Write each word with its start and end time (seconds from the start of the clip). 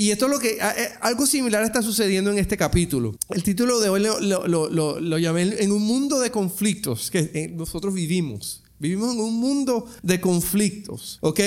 Y 0.00 0.12
esto 0.12 0.26
es 0.26 0.30
lo 0.30 0.38
que, 0.38 0.58
algo 1.00 1.26
similar 1.26 1.64
está 1.64 1.82
sucediendo 1.82 2.30
en 2.30 2.38
este 2.38 2.56
capítulo. 2.56 3.16
El 3.30 3.42
título 3.42 3.80
de 3.80 3.88
hoy 3.88 4.00
lo, 4.00 4.68
lo, 4.68 5.18
llamé 5.18 5.42
En 5.42 5.72
un 5.72 5.82
mundo 5.82 6.20
de 6.20 6.30
conflictos 6.30 7.10
que 7.10 7.52
nosotros 7.52 7.92
vivimos. 7.92 8.62
Vivimos 8.80 9.12
en 9.12 9.20
un 9.20 9.34
mundo 9.40 9.86
de 10.02 10.20
conflictos, 10.20 11.18
¿ok? 11.20 11.40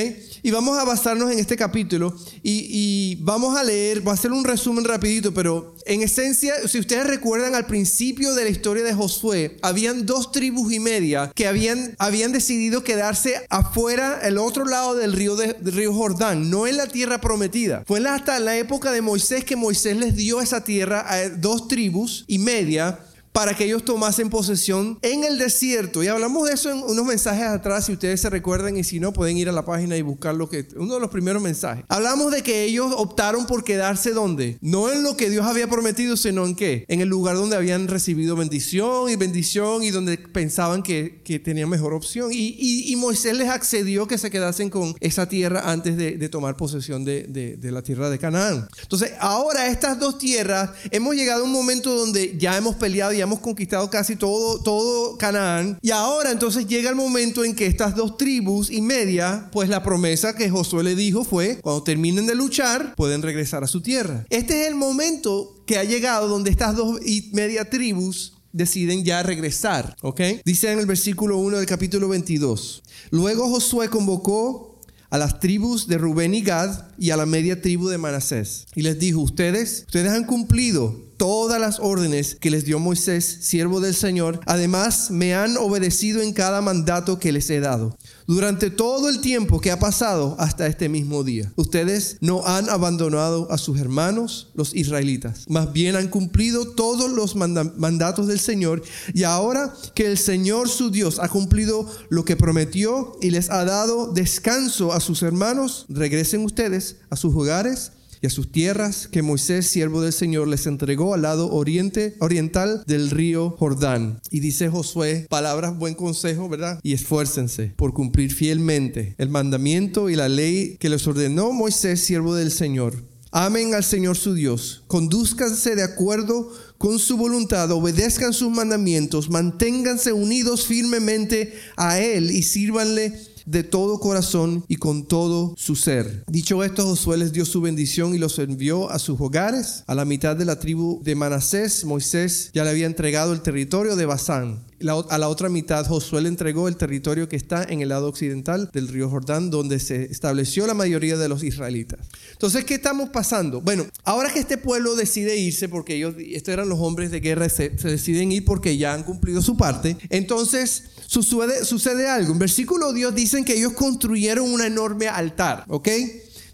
Y 0.43 0.51
vamos 0.51 0.77
a 0.77 0.83
basarnos 0.83 1.31
en 1.31 1.39
este 1.39 1.55
capítulo 1.55 2.13
y, 2.43 3.15
vamos 3.21 3.57
a 3.57 3.63
leer, 3.63 4.01
voy 4.01 4.11
a 4.11 4.15
hacer 4.15 4.33
un 4.33 4.43
resumen 4.43 4.83
rapidito, 4.83 5.33
pero 5.33 5.75
en 5.85 6.01
esencia, 6.01 6.67
si 6.67 6.79
ustedes 6.79 7.07
recuerdan 7.07 7.55
al 7.55 7.67
principio 7.67 8.35
de 8.35 8.43
la 8.43 8.49
historia 8.49 8.83
de 8.83 8.93
Josué, 8.93 9.57
habían 9.61 10.05
dos 10.05 10.33
tribus 10.33 10.73
y 10.73 10.79
media 10.79 11.31
que 11.33 11.47
habían, 11.47 11.95
habían 11.99 12.33
decidido 12.33 12.83
quedarse 12.83 13.45
afuera, 13.49 14.19
el 14.23 14.37
otro 14.37 14.65
lado 14.65 14.95
del 14.95 15.13
río, 15.13 15.37
de, 15.37 15.53
del 15.53 15.73
río 15.73 15.93
Jordán, 15.93 16.49
no 16.49 16.67
en 16.67 16.75
la 16.75 16.87
tierra 16.87 17.21
prometida. 17.21 17.83
Fue 17.87 18.01
hasta 18.09 18.39
la 18.39 18.57
época 18.57 18.91
de 18.91 19.01
Moisés 19.01 19.45
que 19.45 19.55
Moisés 19.55 19.95
les 19.95 20.15
dio 20.15 20.41
esa 20.41 20.63
tierra 20.63 21.05
a 21.07 21.29
dos 21.29 21.67
tribus 21.69 22.25
y 22.27 22.39
media 22.39 22.99
para 23.31 23.55
que 23.55 23.65
ellos 23.65 23.85
tomasen 23.85 24.29
posesión 24.29 24.99
en 25.01 25.23
el 25.23 25.37
desierto. 25.37 26.03
Y 26.03 26.07
hablamos 26.07 26.47
de 26.47 26.53
eso 26.53 26.69
en 26.69 26.83
unos 26.83 27.05
mensajes 27.05 27.43
atrás, 27.43 27.85
si 27.85 27.93
ustedes 27.93 28.21
se 28.21 28.29
recuerdan, 28.29 28.77
y 28.77 28.83
si 28.83 28.99
no, 28.99 29.13
pueden 29.13 29.37
ir 29.37 29.49
a 29.49 29.51
la 29.51 29.65
página 29.65 29.97
y 29.97 30.01
buscar 30.01 30.35
lo 30.35 30.49
que, 30.49 30.67
uno 30.75 30.95
de 30.95 30.99
los 30.99 31.09
primeros 31.09 31.41
mensajes. 31.41 31.85
Hablamos 31.87 32.31
de 32.31 32.43
que 32.43 32.63
ellos 32.63 32.93
optaron 32.97 33.45
por 33.45 33.63
quedarse 33.63 34.11
donde? 34.11 34.57
No 34.61 34.91
en 34.91 35.03
lo 35.03 35.15
que 35.17 35.29
Dios 35.29 35.45
había 35.45 35.67
prometido, 35.67 36.17
sino 36.17 36.45
en 36.45 36.55
qué? 36.55 36.85
En 36.87 37.01
el 37.01 37.09
lugar 37.09 37.35
donde 37.35 37.55
habían 37.55 37.87
recibido 37.87 38.35
bendición 38.35 39.09
y 39.09 39.15
bendición 39.15 39.83
y 39.83 39.91
donde 39.91 40.17
pensaban 40.17 40.83
que, 40.83 41.21
que 41.23 41.39
tenían 41.39 41.69
mejor 41.69 41.93
opción. 41.93 42.31
Y, 42.31 42.55
y, 42.59 42.95
Moisés 42.95 43.35
les 43.35 43.49
accedió 43.49 44.07
que 44.07 44.17
se 44.17 44.29
quedasen 44.29 44.69
con 44.69 44.95
esa 44.99 45.27
tierra 45.27 45.71
antes 45.71 45.97
de, 45.97 46.17
de 46.17 46.29
tomar 46.29 46.55
posesión 46.55 47.03
de, 47.03 47.23
de, 47.23 47.57
de 47.57 47.71
la 47.71 47.81
tierra 47.81 48.09
de 48.09 48.19
Canaán. 48.19 48.67
Entonces, 48.81 49.13
ahora 49.19 49.67
estas 49.67 49.99
dos 49.99 50.17
tierras, 50.17 50.71
hemos 50.91 51.15
llegado 51.15 51.41
a 51.41 51.45
un 51.45 51.51
momento 51.51 51.95
donde 51.95 52.37
ya 52.37 52.55
hemos 52.57 52.75
peleado 52.75 53.13
y 53.13 53.20
hemos 53.23 53.39
conquistado 53.39 53.89
casi 53.89 54.15
todo, 54.15 54.61
todo 54.61 55.17
Canaán. 55.17 55.77
Y 55.81 55.91
ahora 55.91 56.31
entonces 56.31 56.67
llega 56.67 56.89
el 56.89 56.95
momento 56.95 57.43
en 57.43 57.55
que 57.55 57.65
estas 57.65 57.95
dos 57.95 58.17
tribus 58.17 58.69
y 58.69 58.81
media, 58.81 59.49
pues 59.51 59.69
la 59.69 59.83
promesa 59.83 60.35
que 60.35 60.49
Josué 60.49 60.83
le 60.83 60.95
dijo 60.95 61.23
fue, 61.23 61.59
cuando 61.61 61.83
terminen 61.83 62.25
de 62.25 62.35
luchar, 62.35 62.95
pueden 62.95 63.21
regresar 63.21 63.63
a 63.63 63.67
su 63.67 63.81
tierra. 63.81 64.25
Este 64.29 64.61
es 64.61 64.67
el 64.67 64.75
momento 64.75 65.63
que 65.65 65.77
ha 65.77 65.83
llegado 65.83 66.27
donde 66.27 66.51
estas 66.51 66.75
dos 66.75 66.99
y 67.05 67.29
media 67.33 67.69
tribus 67.69 68.33
deciden 68.53 69.03
ya 69.03 69.23
regresar, 69.23 69.95
¿ok? 70.01 70.21
Dice 70.45 70.71
en 70.71 70.79
el 70.79 70.85
versículo 70.85 71.37
1 71.37 71.57
del 71.57 71.65
capítulo 71.65 72.09
22. 72.09 72.83
Luego 73.11 73.47
Josué 73.49 73.89
convocó 73.89 74.71
a 75.09 75.17
las 75.17 75.39
tribus 75.39 75.87
de 75.87 75.97
Rubén 75.97 76.33
y 76.33 76.41
Gad 76.41 76.87
y 76.97 77.11
a 77.11 77.17
la 77.17 77.25
media 77.25 77.61
tribu 77.61 77.89
de 77.89 77.97
Manasés. 77.97 78.65
Y 78.75 78.81
les 78.81 78.97
dijo, 78.97 79.19
ustedes, 79.19 79.83
ustedes 79.87 80.11
han 80.11 80.23
cumplido 80.23 81.10
todas 81.21 81.61
las 81.61 81.79
órdenes 81.79 82.33
que 82.33 82.49
les 82.49 82.65
dio 82.65 82.79
Moisés, 82.79 83.37
siervo 83.41 83.79
del 83.79 83.93
Señor. 83.93 84.39
Además, 84.47 85.11
me 85.11 85.35
han 85.35 85.55
obedecido 85.55 86.19
en 86.19 86.33
cada 86.33 86.61
mandato 86.61 87.19
que 87.19 87.31
les 87.31 87.47
he 87.51 87.59
dado. 87.59 87.95
Durante 88.25 88.71
todo 88.71 89.07
el 89.07 89.21
tiempo 89.21 89.61
que 89.61 89.69
ha 89.69 89.77
pasado 89.77 90.35
hasta 90.39 90.65
este 90.65 90.89
mismo 90.89 91.23
día, 91.23 91.53
ustedes 91.57 92.17
no 92.21 92.47
han 92.47 92.71
abandonado 92.71 93.51
a 93.51 93.59
sus 93.59 93.79
hermanos, 93.79 94.49
los 94.55 94.73
israelitas. 94.73 95.45
Más 95.47 95.71
bien 95.71 95.95
han 95.95 96.07
cumplido 96.07 96.71
todos 96.71 97.11
los 97.11 97.35
mandatos 97.35 98.25
del 98.25 98.39
Señor. 98.39 98.81
Y 99.13 99.21
ahora 99.21 99.75
que 99.93 100.07
el 100.07 100.17
Señor 100.17 100.69
su 100.69 100.89
Dios 100.89 101.19
ha 101.19 101.29
cumplido 101.29 101.87
lo 102.09 102.25
que 102.25 102.35
prometió 102.35 103.15
y 103.21 103.29
les 103.29 103.51
ha 103.51 103.63
dado 103.63 104.11
descanso 104.11 104.91
a 104.91 104.99
sus 104.99 105.21
hermanos, 105.21 105.85
regresen 105.87 106.43
ustedes 106.43 106.95
a 107.11 107.15
sus 107.15 107.35
hogares 107.35 107.91
y 108.21 108.27
a 108.27 108.29
sus 108.29 108.51
tierras 108.51 109.07
que 109.07 109.21
Moisés, 109.21 109.67
siervo 109.67 110.01
del 110.01 110.13
Señor, 110.13 110.47
les 110.47 110.67
entregó 110.67 111.13
al 111.13 111.23
lado 111.23 111.51
oriente, 111.51 112.15
oriental 112.19 112.83
del 112.85 113.09
río 113.09 113.55
Jordán. 113.57 114.21
Y 114.29 114.41
dice 114.41 114.69
Josué, 114.69 115.25
palabras, 115.29 115.77
buen 115.77 115.95
consejo, 115.95 116.47
¿verdad? 116.47 116.79
Y 116.83 116.93
esfuércense 116.93 117.73
por 117.75 117.93
cumplir 117.93 118.31
fielmente 118.31 119.15
el 119.17 119.29
mandamiento 119.29 120.09
y 120.09 120.15
la 120.15 120.29
ley 120.29 120.77
que 120.79 120.89
les 120.89 121.07
ordenó 121.07 121.51
Moisés, 121.51 122.01
siervo 122.01 122.35
del 122.35 122.51
Señor. 122.51 123.11
Amen 123.33 123.73
al 123.73 123.85
Señor 123.85 124.17
su 124.17 124.33
Dios, 124.33 124.83
conduzcanse 124.87 125.77
de 125.77 125.83
acuerdo 125.83 126.51
con 126.77 126.99
su 126.99 127.15
voluntad, 127.15 127.71
obedezcan 127.71 128.33
sus 128.33 128.51
mandamientos, 128.51 129.29
manténganse 129.29 130.11
unidos 130.11 130.65
firmemente 130.65 131.53
a 131.77 132.01
Él 132.01 132.29
y 132.29 132.43
sírvanle 132.43 133.13
de 133.45 133.63
todo 133.63 133.99
corazón 133.99 134.63
y 134.67 134.77
con 134.77 135.05
todo 135.05 135.53
su 135.57 135.75
ser. 135.75 136.23
Dicho 136.27 136.63
esto, 136.63 136.85
Josué 136.85 137.17
les 137.17 137.31
dio 137.31 137.45
su 137.45 137.61
bendición 137.61 138.13
y 138.15 138.17
los 138.17 138.39
envió 138.39 138.89
a 138.89 138.99
sus 138.99 139.19
hogares. 139.19 139.83
A 139.87 139.95
la 139.95 140.05
mitad 140.05 140.35
de 140.35 140.45
la 140.45 140.59
tribu 140.59 141.01
de 141.03 141.15
Manasés, 141.15 141.85
Moisés 141.85 142.51
ya 142.53 142.63
le 142.63 142.69
había 142.69 142.85
entregado 142.85 143.33
el 143.33 143.41
territorio 143.41 143.95
de 143.95 144.05
Basán 144.05 144.70
a 145.09 145.17
la 145.17 145.29
otra 145.29 145.49
mitad 145.49 145.85
Josué 145.85 146.21
le 146.21 146.29
entregó 146.29 146.67
el 146.67 146.77
territorio 146.77 147.27
que 147.29 147.35
está 147.35 147.63
en 147.63 147.81
el 147.81 147.89
lado 147.89 148.07
occidental 148.07 148.69
del 148.73 148.87
río 148.87 149.09
Jordán, 149.09 149.49
donde 149.49 149.79
se 149.79 150.05
estableció 150.05 150.67
la 150.67 150.73
mayoría 150.73 151.17
de 151.17 151.29
los 151.29 151.43
israelitas. 151.43 151.99
Entonces, 152.31 152.65
¿qué 152.65 152.75
estamos 152.75 153.09
pasando? 153.09 153.61
Bueno, 153.61 153.85
ahora 154.03 154.31
que 154.31 154.39
este 154.39 154.57
pueblo 154.57 154.95
decide 154.95 155.37
irse, 155.37 155.69
porque 155.69 155.95
ellos, 155.95 156.15
estos 156.17 156.53
eran 156.53 156.69
los 156.69 156.79
hombres 156.79 157.11
de 157.11 157.19
guerra, 157.19 157.49
se, 157.49 157.69
deciden 157.69 158.31
ir 158.31 158.45
porque 158.45 158.77
ya 158.77 158.93
han 158.93 159.03
cumplido 159.03 159.41
su 159.41 159.57
parte, 159.57 159.97
entonces 160.09 160.83
sucede, 161.07 162.07
algo. 162.07 162.33
En 162.33 162.39
versículo 162.39 162.93
Dios 162.93 163.13
dicen 163.13 163.45
que 163.45 163.57
ellos 163.57 163.73
construyeron 163.73 164.51
un 164.51 164.61
enorme 164.61 165.07
altar, 165.07 165.65
¿ok? 165.67 165.89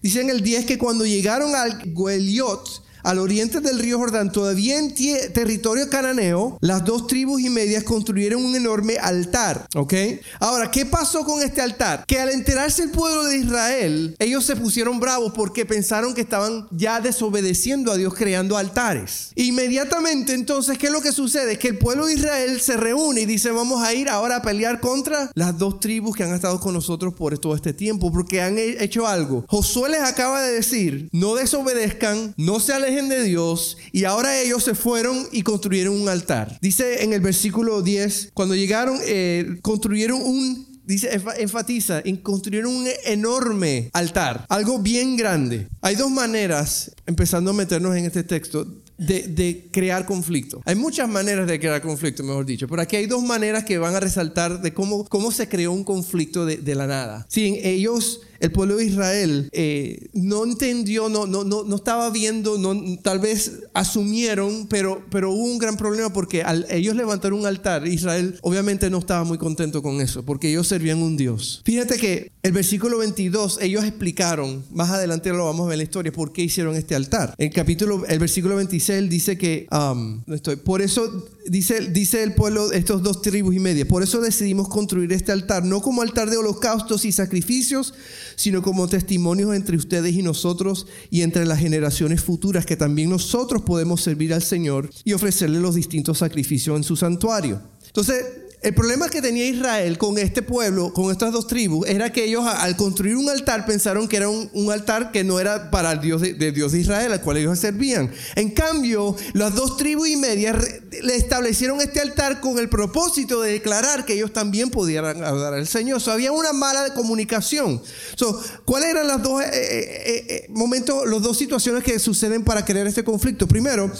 Dicen 0.02 0.30
el 0.30 0.42
10 0.42 0.66
que 0.66 0.78
cuando 0.78 1.06
llegaron 1.06 1.56
al 1.56 1.94
Gueliot, 1.94 2.84
al 3.08 3.20
oriente 3.20 3.62
del 3.62 3.80
río 3.80 4.00
Jordán, 4.00 4.34
todavía 4.34 4.78
en 4.78 4.94
territorio 5.32 5.90
cananeo, 5.90 6.58
las 6.60 6.84
dos 6.84 7.08
tribus 7.08 7.40
y 7.40 7.50
medias 7.50 7.86
construyeron 7.86 8.44
un 8.44 8.54
enorme 8.54 8.98
altar. 8.98 9.66
¿Ok? 9.76 9.94
Ahora, 10.42 10.70
¿qué 10.72 10.86
pasó 10.86 11.24
con 11.24 11.42
este 11.42 11.62
altar? 11.62 12.04
Que 12.06 12.20
al 12.20 12.28
enterarse 12.28 12.84
el 12.84 12.92
pueblo 12.92 13.24
de 13.24 13.38
Israel, 13.38 14.14
ellos 14.20 14.44
se 14.44 14.58
pusieron 14.58 15.00
bravos 15.00 15.32
porque 15.34 15.66
pensaron 15.66 16.14
que 16.14 16.20
estaban 16.20 16.68
ya 16.72 17.00
desobedeciendo 17.00 17.94
a 17.94 17.96
Dios 17.96 18.14
creando 18.14 18.58
altares. 18.58 19.32
Inmediatamente 19.36 20.34
entonces, 20.34 20.78
¿qué 20.78 20.88
es 20.88 20.92
lo 20.92 21.02
que 21.02 21.14
sucede? 21.14 21.58
Que 21.58 21.70
el 21.70 21.78
pueblo 21.78 22.08
de 22.08 22.16
Israel 22.16 22.60
se 22.60 22.76
reúne 22.76 23.22
y 23.22 23.26
dice, 23.26 23.52
vamos 23.52 23.84
a 23.84 23.94
ir 23.94 24.10
ahora 24.10 24.36
a 24.36 24.42
pelear 24.42 24.82
contra 24.82 25.32
las 25.34 25.58
dos 25.58 25.80
tribus 25.80 26.14
que 26.14 26.24
han 26.24 26.34
estado 26.34 26.60
con 26.60 26.74
nosotros 26.74 27.14
por 27.14 27.40
todo 27.40 27.56
este 27.56 27.72
tiempo, 27.72 28.12
porque 28.12 28.42
han 28.42 28.58
hecho 28.58 29.08
algo. 29.08 29.46
Josué 29.48 29.92
les 29.92 30.02
acaba 30.02 30.42
de 30.42 30.52
decir, 30.52 31.08
no 31.14 31.36
desobedezcan, 31.36 32.34
no 32.36 32.60
se 32.60 32.74
alejen 32.74 32.97
de 33.06 33.24
Dios 33.24 33.78
y 33.92 34.06
ahora 34.06 34.42
ellos 34.42 34.64
se 34.64 34.74
fueron 34.74 35.28
y 35.32 35.44
construyeron 35.44 36.00
un 36.00 36.10
altar. 36.10 36.58
Dice 36.62 37.04
en 37.04 37.14
el 37.14 37.22
versículo 37.22 37.84
10, 37.84 38.32
cuando 38.34 38.56
llegaron, 38.56 39.00
eh, 39.06 39.60
construyeron 39.62 40.22
un 40.22 40.68
dice, 40.88 41.10
enfatiza, 41.38 42.02
en 42.04 42.18
construyeron 42.18 42.74
un 42.74 42.88
enorme 43.06 43.90
altar, 43.94 44.46
algo 44.50 44.80
bien 44.80 45.18
grande. 45.18 45.68
Hay 45.82 45.96
dos 45.96 46.10
maneras, 46.10 46.96
empezando 47.06 47.52
a 47.52 47.54
meternos 47.54 47.96
en 47.96 48.06
este 48.06 48.24
texto, 48.24 48.66
de, 48.98 49.68
crear 49.72 50.06
conflicto. 50.06 50.62
Hay 50.66 50.76
muchas 50.76 51.08
maneras 51.08 51.48
de 51.48 51.60
crear 51.60 51.82
conflicto, 51.82 52.24
mejor 52.24 52.46
dicho, 52.46 52.68
pero 52.68 52.82
aquí 52.82 52.96
hay 52.96 53.06
dos 53.06 53.22
maneras 53.24 53.64
que 53.64 53.78
van 53.78 53.96
a 53.96 54.00
resaltar 54.00 54.62
de 54.62 54.74
cómo, 54.74 55.06
cómo 55.06 55.32
se 55.32 55.48
creó 55.48 55.72
un 55.72 55.84
conflicto 55.84 56.46
de, 56.46 56.76
la 56.76 56.88
nada. 56.88 57.26
Sí, 57.30 57.60
ellos 57.64 58.22
el 58.40 58.52
pueblo 58.52 58.78
de 58.78 58.86
Israel 58.86 59.50
eh, 59.52 60.10
no 60.14 60.44
entendió, 60.44 61.10
no, 61.10 61.26
no, 61.26 61.44
no, 61.44 61.64
no 61.64 61.76
estaba 61.76 62.10
viendo, 62.10 62.58
no, 62.58 62.98
tal 63.02 63.20
vez 63.20 63.64
asumieron, 63.74 64.68
pero, 64.68 65.04
pero 65.10 65.32
hubo 65.32 65.44
un 65.44 65.58
gran 65.58 65.78
problema 65.78 66.12
porque 66.12 66.44
al 66.44 66.66
ellos 66.70 66.96
levantaron 66.96 67.40
un 67.40 67.46
altar, 67.46 67.88
Israel 67.88 68.38
obviamente 68.42 68.90
no 68.90 69.00
estaba 69.00 69.24
muy 69.24 69.38
contento 69.38 69.82
con 69.82 70.02
eso, 70.02 70.24
porque 70.24 70.50
ellos 70.50 70.68
servían 70.68 71.02
un 71.02 71.18
Dios. 71.18 71.62
Fíjate 71.66 71.98
que 71.98 72.32
el 72.44 72.52
versículo 72.52 73.00
22, 73.00 73.60
ellos 73.62 73.84
explicaron, 73.84 74.64
más 74.72 74.90
adelante 74.90 75.30
lo 75.30 75.46
vamos 75.46 75.66
a 75.66 75.70
ver 75.70 75.74
en 75.74 75.80
la 75.80 75.84
historia, 75.84 76.12
por 76.12 76.32
qué 76.32 76.44
hicieron 76.44 76.76
este 76.76 76.96
altar. 76.96 77.34
El 77.38 77.52
capítulo, 77.52 78.06
el 78.06 78.20
versículo 78.20 78.56
26 78.56 79.10
dice 79.10 79.38
que, 79.38 79.68
um, 79.72 80.22
estoy, 80.34 80.56
por 80.56 80.82
eso 80.82 81.28
dice, 81.48 81.90
dice 81.90 82.24
el 82.24 82.34
pueblo, 82.34 82.72
estos 82.72 83.04
dos 83.04 83.22
tribus 83.22 83.56
y 83.56 83.60
media, 83.60 83.88
por 83.88 84.04
eso 84.04 84.22
decidimos 84.22 84.68
construir 84.70 85.12
este 85.14 85.32
altar, 85.32 85.64
no 85.66 85.82
como 85.82 86.02
altar 86.02 86.30
de 86.30 86.38
holocaustos 86.38 87.06
y 87.06 87.12
sacrificios, 87.12 87.94
sino 88.38 88.62
como 88.62 88.88
testimonios 88.88 89.54
entre 89.54 89.76
ustedes 89.76 90.14
y 90.16 90.22
nosotros 90.22 90.88
y 91.10 91.24
entre 91.24 91.46
las 91.46 91.60
generaciones 91.60 92.24
futuras, 92.24 92.66
que 92.66 92.78
también 92.78 93.10
nosotros 93.10 93.64
podemos 93.64 94.02
servir 94.02 94.34
al 94.34 94.44
Señor 94.44 94.90
y 95.04 95.12
ofrecerle 95.12 95.60
los 95.60 95.76
distintos 95.76 96.20
sacrificios 96.20 96.78
en 96.78 96.84
su 96.84 96.96
santuario. 96.96 97.60
Entonces, 97.88 98.24
el 98.60 98.74
problema 98.74 99.08
que 99.08 99.22
tenía 99.22 99.46
Israel 99.46 100.00
con 100.00 100.18
este 100.18 100.42
pueblo, 100.42 100.92
con 100.92 101.12
estas 101.12 101.32
dos 101.32 101.46
tribus, 101.46 101.88
era 101.88 102.12
que 102.12 102.26
ellos 102.26 102.44
al 102.46 102.76
construir 102.76 103.16
un 103.16 103.30
altar 103.30 103.68
pensaron 103.68 104.08
que 104.08 104.18
era 104.18 104.30
un, 104.30 104.72
altar 104.72 105.12
que 105.12 105.24
no 105.24 105.40
era 105.40 105.70
para 105.70 105.92
el 105.92 106.02
Dios 106.02 106.22
de, 106.22 106.52
Dios 106.52 106.72
de 106.72 106.80
Israel, 106.80 107.12
al 107.12 107.22
cual 107.22 107.38
ellos 107.38 107.60
servían. 107.60 108.12
En 108.36 108.50
cambio, 108.50 109.16
las 109.34 109.54
dos 109.54 109.78
tribus 109.78 110.10
y 110.10 110.16
media 110.16 110.58
le 111.04 111.16
establecieron 111.16 111.82
este 111.82 112.00
altar 112.00 112.42
con 112.42 112.58
el 112.58 112.68
propósito 112.68 113.42
de 113.42 113.52
declarar 113.52 114.06
que 114.06 114.14
ellos 114.14 114.34
también 114.34 114.72
pudieran 114.72 115.24
adorar 115.24 115.54
al 115.54 115.68
Señor. 115.68 116.02
So, 116.02 116.12
había 116.12 116.32
una 116.32 116.52
mala 116.52 116.96
comunicación. 116.96 117.80
So, 118.16 118.42
¿Cuáles 118.66 118.90
eran 118.90 119.08
los 119.08 119.22
dos 119.22 119.44
eh, 119.44 119.50
eh, 119.54 120.26
eh, 120.30 120.46
momentos, 120.50 121.08
las 121.08 121.22
dos 121.22 121.38
situaciones 121.38 121.84
que 121.84 122.00
suceden 122.00 122.44
para 122.44 122.66
crear 122.66 122.88
este 122.88 123.04
conflicto? 123.04 123.48
Primero, 123.48 123.92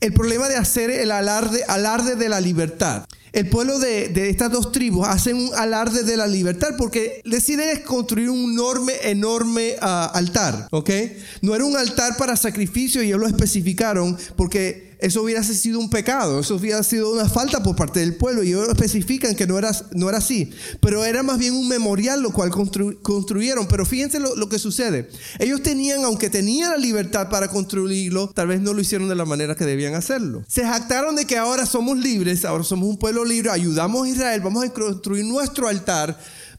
el 0.00 0.12
problema 0.12 0.46
de 0.46 0.56
hacer 0.56 0.90
el 0.90 1.10
alarde 1.10 2.16
de 2.16 2.28
la 2.28 2.40
libertad. 2.40 3.06
El 3.38 3.48
pueblo 3.48 3.78
de, 3.78 4.30
estas 4.30 4.50
dos 4.50 4.72
tribus 4.72 5.06
hacen 5.06 5.36
un 5.36 5.54
alarde 5.54 6.02
de 6.02 6.16
la 6.16 6.26
libertad 6.26 6.70
porque 6.76 7.22
deciden 7.24 7.84
construir 7.84 8.30
un 8.30 8.50
enorme, 8.50 8.94
enorme 9.04 9.76
ah, 9.80 10.10
altar, 10.12 10.66
¿ok? 10.72 10.90
No 11.42 11.54
era 11.54 11.64
un 11.64 11.76
altar 11.76 12.16
para 12.16 12.34
sacrificio 12.34 13.00
y 13.00 13.06
ellos 13.06 13.20
lo 13.20 13.28
especificaron 13.28 14.18
porque 14.34 14.88
eso 15.00 15.22
hubiera 15.22 15.42
sido 15.42 15.78
un 15.78 15.90
pecado, 15.90 16.40
eso 16.40 16.56
hubiera 16.56 16.82
sido 16.82 17.12
una 17.12 17.28
falta 17.28 17.62
por 17.62 17.76
parte 17.76 18.00
del 18.00 18.16
pueblo 18.16 18.42
y 18.42 18.48
ellos 18.48 18.68
especifican 18.68 19.34
que 19.36 19.46
no 19.46 19.58
era, 19.58 19.70
no 19.92 20.08
era 20.08 20.18
así, 20.18 20.50
pero 20.80 21.04
era 21.04 21.22
más 21.22 21.38
bien 21.38 21.54
un 21.54 21.68
memorial 21.68 22.20
lo 22.20 22.32
cual 22.32 22.50
construyeron, 22.50 23.68
pero 23.68 23.86
fíjense 23.86 24.18
lo, 24.18 24.34
lo, 24.34 24.48
que 24.48 24.58
sucede, 24.58 25.08
ellos 25.38 25.62
tenían, 25.62 26.04
aunque 26.04 26.30
tenían 26.30 26.70
la 26.70 26.76
libertad 26.76 27.28
para 27.28 27.48
construirlo, 27.48 28.28
tal 28.30 28.48
vez 28.48 28.60
no 28.60 28.72
lo 28.72 28.80
hicieron 28.80 29.08
de 29.08 29.14
la 29.14 29.24
manera 29.24 29.54
que 29.54 29.64
debían 29.64 29.94
hacerlo. 29.94 30.42
Se 30.48 30.64
jactaron 30.64 31.14
de 31.14 31.26
que 31.26 31.36
ahora 31.36 31.66
somos 31.66 31.96
libres, 31.98 32.44
ahora 32.44 32.64
somos 32.64 32.88
un 32.88 32.98
pueblo 32.98 33.24
libre, 33.28 33.50
ayudamos 33.50 34.06
a 34.06 34.08
Israel, 34.08 34.40
vamos 34.40 34.64
a 34.64 34.72
construir 34.72 35.24
nuestro 35.24 35.68
altar, 35.68 36.18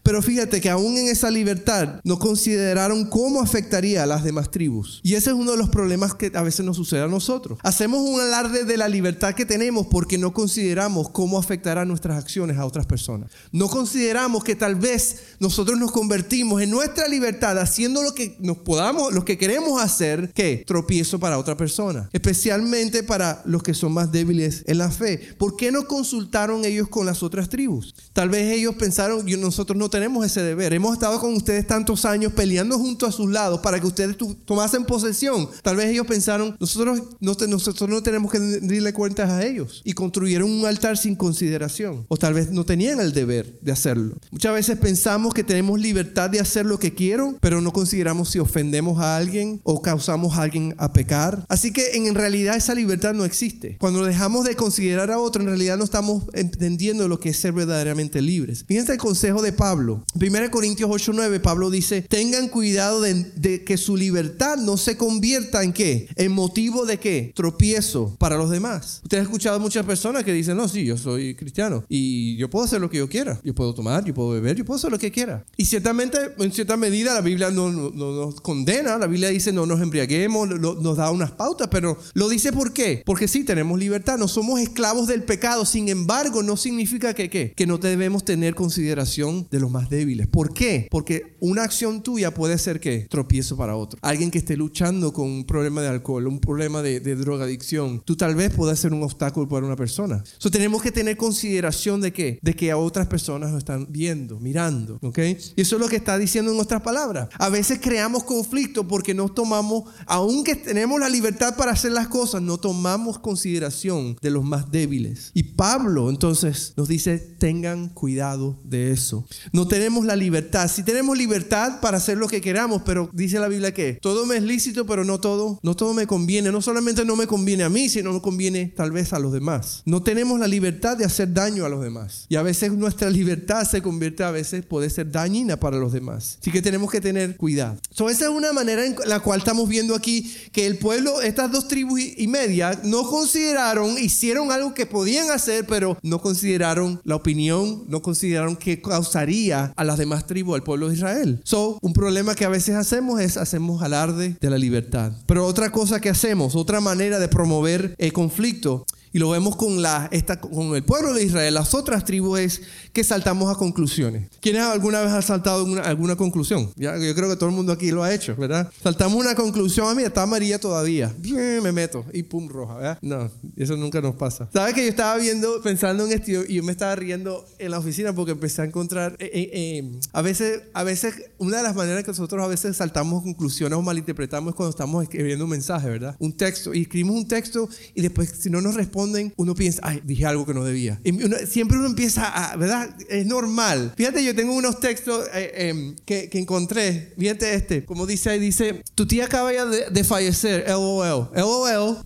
pero 0.09 0.23
fíjate 0.23 0.59
que 0.59 0.71
aún 0.71 0.97
en 0.97 1.07
esa 1.07 1.29
libertad 1.29 2.01
no 2.03 2.17
consideraron 2.17 3.05
cómo 3.05 3.41
afectaría 3.41 4.01
a 4.01 4.07
las 4.07 4.23
demás 4.23 4.49
tribus. 4.49 5.01
Y 5.03 5.13
ese 5.13 5.29
es 5.29 5.35
uno 5.35 5.51
de 5.51 5.57
los 5.57 5.69
problemas 5.69 6.15
que 6.15 6.31
a 6.33 6.41
veces 6.41 6.65
nos 6.65 6.77
sucede 6.77 7.03
a 7.03 7.07
nosotros. 7.07 7.59
Hacemos 7.61 7.99
un 7.99 8.19
alarde 8.19 8.63
de 8.63 8.75
la 8.75 8.87
libertad 8.87 9.35
que 9.35 9.45
tenemos 9.45 9.85
porque 9.85 10.17
no 10.17 10.33
consideramos 10.33 11.11
cómo 11.11 11.37
afectará 11.37 11.85
nuestras 11.85 12.17
acciones 12.17 12.57
a 12.57 12.65
otras 12.65 12.87
personas. 12.87 13.29
No 13.51 13.69
consideramos 13.69 14.43
que 14.43 14.55
tal 14.55 14.77
vez 14.77 15.35
nosotros 15.39 15.77
nos 15.77 15.91
convertimos 15.91 16.59
en 16.63 16.71
nuestra 16.71 17.07
libertad 17.07 17.59
haciendo 17.59 18.01
lo 18.01 18.15
que 18.15 18.35
nos 18.39 18.57
podamos, 18.57 19.13
lo 19.13 19.23
que 19.23 19.37
queremos 19.37 19.79
hacer, 19.79 20.31
que 20.33 20.63
tropiezo 20.65 21.19
para 21.19 21.37
otra 21.37 21.55
persona, 21.55 22.09
especialmente 22.13 23.03
para 23.03 23.43
los 23.45 23.61
que 23.61 23.75
son 23.75 23.91
más 23.91 24.11
débiles 24.11 24.63
en 24.65 24.79
la 24.79 24.89
fe. 24.89 25.35
¿Por 25.37 25.55
qué 25.55 25.71
no 25.71 25.85
consultaron 25.85 26.65
ellos 26.65 26.87
con 26.87 27.05
las 27.05 27.21
otras 27.21 27.47
tribus? 27.47 27.93
Tal 28.11 28.29
vez 28.29 28.51
ellos 28.51 28.73
pensaron, 28.73 29.23
nosotros 29.39 29.77
no 29.77 29.87
tenemos 29.87 29.98
ese 30.25 30.41
deber. 30.41 30.73
Hemos 30.73 30.93
estado 30.93 31.19
con 31.19 31.33
ustedes 31.33 31.67
tantos 31.67 32.05
años 32.05 32.33
peleando 32.33 32.77
junto 32.77 33.05
a 33.05 33.11
sus 33.11 33.29
lados 33.29 33.59
para 33.61 33.79
que 33.79 33.87
ustedes 33.87 34.17
tomasen 34.45 34.85
posesión. 34.85 35.49
Tal 35.61 35.75
vez 35.75 35.87
ellos 35.89 36.07
pensaron, 36.07 36.55
nosotros 36.59 37.01
no, 37.19 37.35
nosotros 37.47 37.89
no 37.89 38.01
tenemos 38.01 38.31
que 38.31 38.39
darle 38.39 38.93
cuentas 38.93 39.29
a 39.29 39.45
ellos. 39.45 39.81
Y 39.83 39.93
construyeron 39.93 40.49
un 40.49 40.65
altar 40.65 40.97
sin 40.97 41.15
consideración. 41.15 42.05
O 42.07 42.17
tal 42.17 42.33
vez 42.33 42.51
no 42.51 42.65
tenían 42.65 42.99
el 42.99 43.13
deber 43.13 43.59
de 43.61 43.71
hacerlo. 43.71 44.17
Muchas 44.31 44.53
veces 44.53 44.77
pensamos 44.77 45.33
que 45.33 45.43
tenemos 45.43 45.79
libertad 45.79 46.29
de 46.29 46.39
hacer 46.39 46.65
lo 46.65 46.79
que 46.79 46.93
quiero, 46.93 47.35
pero 47.41 47.61
no 47.61 47.71
consideramos 47.71 48.29
si 48.29 48.39
ofendemos 48.39 48.99
a 48.99 49.17
alguien 49.17 49.61
o 49.63 49.81
causamos 49.81 50.37
a 50.37 50.43
alguien 50.43 50.75
a 50.77 50.93
pecar. 50.93 51.45
Así 51.49 51.71
que 51.71 51.91
en 51.93 52.15
realidad 52.15 52.55
esa 52.55 52.73
libertad 52.73 53.13
no 53.13 53.25
existe. 53.25 53.77
Cuando 53.79 54.03
dejamos 54.03 54.45
de 54.45 54.55
considerar 54.55 55.11
a 55.11 55.19
otro, 55.19 55.41
en 55.41 55.47
realidad 55.49 55.77
no 55.77 55.83
estamos 55.83 56.23
entendiendo 56.33 57.07
lo 57.07 57.19
que 57.19 57.29
es 57.29 57.37
ser 57.37 57.53
verdaderamente 57.53 58.21
libres. 58.21 58.63
Fíjense 58.67 58.93
el 58.93 58.97
consejo 58.97 59.41
de 59.41 59.53
Pablo 59.53 59.88
Pablo. 59.89 60.03
1 60.15 60.51
Corintios 60.51 60.89
8, 60.91 61.11
9, 61.13 61.39
Pablo 61.39 61.69
dice, 61.69 62.01
tengan 62.01 62.49
cuidado 62.49 63.01
de, 63.01 63.13
de, 63.35 63.63
que 63.63 63.77
su 63.77 63.95
libertad 63.95 64.57
no 64.57 64.77
se 64.77 64.97
convierta 64.97 65.63
en 65.63 65.73
qué? 65.73 66.07
En 66.15 66.31
motivo 66.31 66.85
de 66.85 66.99
qué? 66.99 67.31
Tropiezo 67.35 68.15
para 68.19 68.37
los 68.37 68.49
demás. 68.49 68.99
Usted 69.03 69.19
ha 69.19 69.21
escuchado 69.21 69.59
muchas 69.59 69.85
personas 69.85 70.23
que 70.23 70.33
dicen, 70.33 70.57
no, 70.57 70.67
sí, 70.67 70.85
yo 70.85 70.97
soy 70.97 71.35
cristiano 71.35 71.83
y 71.89 72.35
yo 72.37 72.49
puedo 72.49 72.65
hacer 72.65 72.81
lo 72.81 72.89
que 72.89 72.97
yo 72.97 73.09
quiera. 73.09 73.39
Yo 73.43 73.55
puedo 73.55 73.73
tomar, 73.73 74.03
yo 74.05 74.13
puedo 74.13 74.29
beber, 74.31 74.57
yo 74.57 74.65
puedo 74.65 74.77
hacer 74.77 74.91
lo 74.91 74.99
que 74.99 75.11
quiera. 75.11 75.45
Y 75.57 75.65
ciertamente, 75.65 76.17
en 76.37 76.51
cierta 76.51 76.77
medida, 76.77 77.13
la 77.13 77.21
Biblia 77.21 77.49
no, 77.49 77.71
no, 77.71 77.91
nos 77.91 78.41
condena, 78.41 78.97
la 78.97 79.07
Biblia 79.07 79.29
dice 79.29 79.51
no 79.51 79.65
nos 79.65 79.81
embriaguemos, 79.81 80.49
nos 80.49 80.97
da 80.97 81.11
unas 81.11 81.31
pautas, 81.31 81.69
pero 81.71 81.97
lo 82.13 82.29
dice 82.29 82.51
¿por 82.51 82.73
qué? 82.73 83.03
Porque 83.05 83.27
sí, 83.27 83.43
tenemos 83.43 83.79
libertad, 83.79 84.17
no 84.17 84.27
somos 84.27 84.59
esclavos 84.59 85.07
del 85.07 85.23
pecado, 85.23 85.65
sin 85.65 85.89
embargo, 85.89 86.43
no 86.43 86.57
significa 86.57 87.13
que, 87.13 87.29
¿qué? 87.29 87.53
que 87.55 87.65
no 87.65 87.77
debemos 87.77 88.25
tener 88.25 88.55
consideración 88.55 89.47
de 89.49 89.59
los 89.59 89.68
más 89.69 89.89
débiles. 89.89 90.27
¿Por 90.27 90.53
qué? 90.53 90.87
Porque 90.89 91.35
una 91.39 91.63
acción 91.63 92.03
tuya 92.03 92.33
puede 92.33 92.57
ser 92.57 92.79
que 92.79 93.07
tropiezo 93.09 93.57
para 93.57 93.75
otro. 93.75 93.99
Alguien 94.01 94.31
que 94.31 94.39
esté 94.39 94.57
luchando 94.57 95.13
con 95.13 95.27
un 95.27 95.45
problema 95.45 95.81
de 95.81 95.87
alcohol, 95.89 96.27
un 96.27 96.39
problema 96.39 96.81
de, 96.81 96.99
de 96.99 97.15
drogadicción, 97.15 98.01
tú 98.05 98.15
tal 98.15 98.35
vez 98.35 98.53
puedas 98.53 98.79
ser 98.79 98.93
un 98.93 99.03
obstáculo 99.03 99.47
para 99.47 99.65
una 99.65 99.75
persona. 99.75 100.23
So, 100.37 100.51
tenemos 100.51 100.81
que 100.81 100.91
tener 100.91 101.17
consideración 101.17 102.01
de 102.01 102.13
qué? 102.13 102.39
De 102.41 102.55
que 102.55 102.71
a 102.71 102.77
otras 102.77 103.07
personas 103.07 103.51
lo 103.51 103.57
están 103.57 103.87
viendo, 103.89 104.39
mirando, 104.39 104.99
¿ok? 105.01 105.19
Y 105.55 105.61
eso 105.61 105.75
es 105.75 105.81
lo 105.81 105.87
que 105.87 105.95
está 105.95 106.17
diciendo 106.17 106.51
en 106.51 106.59
otras 106.59 106.81
palabras. 106.81 107.29
A 107.37 107.49
veces 107.49 107.79
creamos 107.81 108.23
conflicto 108.23 108.87
porque 108.87 109.13
no 109.13 109.29
tomamos, 109.29 109.83
aunque 110.05 110.55
tenemos 110.55 110.99
la 110.99 111.09
libertad 111.09 111.55
para 111.55 111.71
hacer 111.71 111.91
las 111.91 112.07
cosas, 112.07 112.41
no 112.41 112.57
tomamos 112.57 113.19
consideración 113.19 114.17
de 114.21 114.29
los 114.29 114.43
más 114.43 114.71
débiles. 114.71 115.31
Y 115.33 115.43
Pablo 115.43 116.09
entonces 116.09 116.73
nos 116.77 116.87
dice, 116.87 117.17
tengan 117.17 117.89
cuidado 117.89 118.59
de 118.63 118.91
eso. 118.91 119.25
No 119.51 119.58
tenemos 119.67 120.05
la 120.05 120.15
libertad. 120.15 120.69
Si 120.69 120.83
tenemos 120.83 121.17
libertad 121.17 121.79
para 121.81 121.97
hacer 121.97 122.17
lo 122.17 122.27
que 122.27 122.41
queramos, 122.41 122.83
pero 122.85 123.09
dice 123.13 123.39
la 123.39 123.47
Biblia 123.47 123.73
que 123.73 123.93
todo 124.01 124.25
me 124.25 124.37
es 124.37 124.43
lícito, 124.43 124.85
pero 124.85 125.03
no 125.03 125.19
todo, 125.19 125.59
no 125.63 125.75
todo 125.75 125.93
me 125.93 126.07
conviene. 126.07 126.51
No 126.51 126.61
solamente 126.61 127.05
no 127.05 127.15
me 127.15 127.27
conviene 127.27 127.63
a 127.63 127.69
mí, 127.69 127.89
sino 127.89 128.13
me 128.13 128.21
conviene 128.21 128.73
tal 128.75 128.91
vez 128.91 129.13
a 129.13 129.19
los 129.19 129.33
demás. 129.33 129.81
No 129.85 130.03
tenemos 130.03 130.39
la 130.39 130.47
libertad 130.47 130.97
de 130.97 131.05
hacer 131.05 131.33
daño 131.33 131.65
a 131.65 131.69
los 131.69 131.81
demás. 131.81 132.25
Y 132.29 132.35
a 132.35 132.41
veces 132.41 132.71
nuestra 132.73 133.09
libertad 133.09 133.67
se 133.69 133.81
convierte 133.81 134.23
a 134.23 134.31
veces 134.31 134.65
puede 134.65 134.89
ser 134.89 135.11
dañina 135.11 135.59
para 135.59 135.77
los 135.77 135.91
demás. 135.91 136.37
Así 136.41 136.51
que 136.51 136.61
tenemos 136.61 136.91
que 136.91 137.01
tener 137.01 137.35
cuidado. 137.37 137.77
So, 137.91 138.09
esa 138.09 138.25
es 138.25 138.31
una 138.31 138.53
manera 138.53 138.85
en 138.85 138.95
la 139.05 139.19
cual 139.19 139.39
estamos 139.39 139.67
viendo 139.67 139.95
aquí 139.95 140.31
que 140.51 140.65
el 140.65 140.77
pueblo, 140.77 141.21
estas 141.21 141.51
dos 141.51 141.67
tribus 141.67 141.99
y 142.17 142.27
media, 142.27 142.79
no 142.83 143.03
consideraron, 143.03 143.97
hicieron 143.97 144.51
algo 144.51 144.73
que 144.73 144.85
podían 144.85 145.31
hacer, 145.31 145.65
pero 145.65 145.97
no 146.01 146.21
consideraron 146.21 147.01
la 147.03 147.15
opinión, 147.15 147.83
no 147.87 148.01
consideraron 148.01 148.55
que 148.55 148.81
causaría 148.81 149.48
a 149.51 149.83
las 149.83 149.97
demás 149.97 150.25
tribus, 150.27 150.55
al 150.55 150.63
pueblo 150.63 150.89
de 150.89 150.95
Israel. 150.95 151.41
So, 151.43 151.77
un 151.81 151.93
problema 151.93 152.35
que 152.35 152.45
a 152.45 152.49
veces 152.49 152.75
hacemos 152.75 153.19
es 153.19 153.37
hacemos 153.37 153.81
alarde 153.81 154.37
de 154.39 154.49
la 154.49 154.57
libertad. 154.57 155.11
Pero 155.25 155.45
otra 155.45 155.71
cosa 155.71 155.99
que 155.99 156.09
hacemos, 156.09 156.55
otra 156.55 156.81
manera 156.81 157.19
de 157.19 157.27
promover 157.27 157.95
el 157.97 158.13
conflicto, 158.13 158.85
y 159.11 159.19
lo 159.19 159.29
vemos 159.29 159.55
con, 159.55 159.81
la, 159.81 160.07
esta, 160.11 160.39
con 160.39 160.75
el 160.75 160.83
pueblo 160.83 161.13
de 161.13 161.23
Israel, 161.23 161.53
las 161.53 161.73
otras 161.73 162.05
tribus, 162.05 162.39
es 162.39 162.61
que 162.93 163.03
saltamos 163.03 163.53
a 163.53 163.57
conclusiones. 163.57 164.29
¿Quiénes 164.41 164.61
alguna 164.61 165.01
vez 165.01 165.11
han 165.11 165.23
saltado 165.23 165.65
alguna 165.83 166.15
conclusión? 166.15 166.71
Ya, 166.75 166.97
yo 166.97 167.15
creo 167.15 167.29
que 167.29 167.35
todo 167.35 167.49
el 167.49 167.55
mundo 167.55 167.71
aquí 167.71 167.91
lo 167.91 168.03
ha 168.03 168.13
hecho, 168.13 168.35
¿verdad? 168.35 168.71
Saltamos 168.81 169.19
una 169.19 169.35
conclusión, 169.35 169.87
ah, 169.89 169.95
mí 169.95 170.03
está 170.03 170.23
amarilla 170.23 170.59
todavía. 170.59 171.13
Bien, 171.17 171.61
me 171.63 171.71
meto 171.71 172.05
y 172.13 172.23
pum, 172.23 172.47
roja, 172.47 172.75
¿verdad? 172.75 172.99
No, 173.01 173.31
eso 173.55 173.75
nunca 173.75 174.01
nos 174.01 174.15
pasa. 174.15 174.49
¿Sabes 174.53 174.73
que 174.73 174.83
yo 174.83 174.89
estaba 174.89 175.17
viendo, 175.17 175.61
pensando 175.61 176.05
en 176.05 176.11
esto 176.11 176.31
y 176.47 176.55
yo 176.55 176.63
me 176.63 176.71
estaba 176.71 176.95
riendo 176.95 177.45
en 177.57 177.71
la 177.71 177.79
oficina 177.79 178.13
porque 178.13 178.31
empecé 178.31 178.61
a 178.61 178.65
encontrar, 178.65 179.15
eh, 179.19 179.29
eh, 179.33 179.49
eh, 179.53 179.91
a 180.13 180.21
veces, 180.21 180.61
a 180.73 180.83
veces, 180.83 181.15
una 181.37 181.57
de 181.57 181.63
las 181.63 181.75
maneras 181.75 182.03
que 182.03 182.11
nosotros 182.11 182.43
a 182.43 182.47
veces 182.47 182.77
saltamos 182.77 183.23
conclusiones 183.23 183.77
o 183.77 183.81
malinterpretamos 183.81 184.51
es 184.51 184.55
cuando 184.55 184.71
estamos 184.71 185.03
escribiendo 185.03 185.45
un 185.45 185.51
mensaje, 185.51 185.89
¿verdad? 185.89 186.15
Un 186.19 186.33
texto, 186.33 186.73
y 186.73 186.83
escribimos 186.83 187.15
un 187.15 187.27
texto 187.27 187.69
y 187.95 188.01
después 188.01 188.33
si 188.39 188.49
no 188.49 188.61
nos 188.61 188.75
responden, 188.99 189.33
uno 189.37 189.55
piensa, 189.55 189.81
ay, 189.83 190.01
dije 190.03 190.25
algo 190.25 190.45
que 190.45 190.53
no 190.53 190.63
debía. 190.63 190.99
Y 191.03 191.13
siempre 191.47 191.77
uno 191.77 191.87
empieza 191.87 192.27
a, 192.27 192.55
¿verdad? 192.57 192.89
es 193.09 193.25
normal. 193.25 193.93
Fíjate, 193.95 194.23
yo 194.23 194.35
tengo 194.35 194.53
unos 194.53 194.79
textos 194.79 195.25
eh, 195.33 195.69
em, 195.69 195.95
que, 196.05 196.29
que, 196.29 196.39
encontré. 196.39 197.13
Fíjate 197.17 197.53
este, 197.53 197.85
como 197.85 198.05
dice 198.05 198.29
ahí, 198.29 198.39
dice, 198.39 198.83
tu 198.95 199.07
tía 199.07 199.25
acaba 199.25 199.51
de, 199.51 199.89
de 199.89 200.03
fallecer, 200.03 200.65
LOL. 200.67 201.29
LOL, 201.35 201.97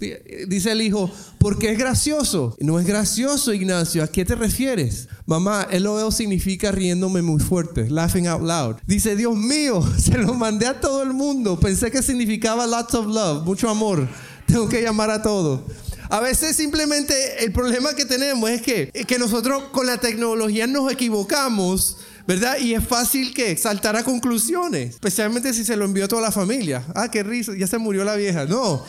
dice 0.48 0.72
el 0.72 0.82
hijo, 0.82 1.12
porque 1.40 1.72
es 1.72 1.78
gracioso. 1.78 2.56
No 2.60 2.80
es 2.80 2.86
gracioso, 2.86 3.54
Ignacio. 3.54 4.04
¿A 4.04 4.08
qué 4.08 4.26
te 4.26 4.36
refieres? 4.36 5.08
Mamá, 5.26 5.68
LOL 5.72 6.14
significa 6.14 6.72
riéndome 6.72 7.22
muy 7.22 7.40
fuerte, 7.40 7.90
laughing 7.90 8.28
out 8.28 8.42
loud. 8.42 8.76
Dice, 8.86 9.16
Dios 9.16 9.36
mío, 9.36 9.84
se 9.98 10.18
lo 10.18 10.34
mandé 10.34 10.68
a 10.68 10.80
todo 10.80 11.02
el 11.04 11.14
mundo. 11.14 11.60
Pensé 11.60 11.92
que 11.92 12.04
significaba 12.04 12.68
lots 12.68 12.94
of 12.94 13.08
love, 13.08 13.44
mucho 13.46 13.70
amor. 13.70 14.08
Tengo 14.46 14.68
que 14.68 14.82
llamar 14.82 15.10
a 15.10 15.22
todos. 15.22 15.62
A 16.10 16.20
veces 16.20 16.56
simplemente 16.56 17.44
el 17.44 17.52
problema 17.52 17.94
que 17.96 18.06
tenemos 18.06 18.50
es 18.50 18.62
que, 18.62 18.92
que 19.08 19.20
nosotros 19.20 19.66
con 19.72 19.86
la 19.86 19.98
tecnología 19.98 20.68
nos 20.68 20.92
equivocamos. 20.92 21.98
¿verdad? 22.26 22.58
Y 22.58 22.74
es 22.74 22.88
fácil 22.88 23.34
que 23.34 23.58
saltar 23.58 23.98
a 23.98 24.04
conclusiones, 24.04 24.92
especialmente 24.92 25.54
si 25.54 25.66
se 25.66 25.76
lo 25.76 25.84
envió 25.84 26.06
a 26.06 26.08
toda 26.08 26.22
la 26.22 26.32
familia. 26.32 26.82
Ah, 26.96 27.12
qué 27.12 27.22
risa, 27.22 27.52
ya 27.58 27.68
se 27.68 27.78
murió 27.78 28.06
la 28.06 28.16
vieja. 28.16 28.46
No, 28.46 28.82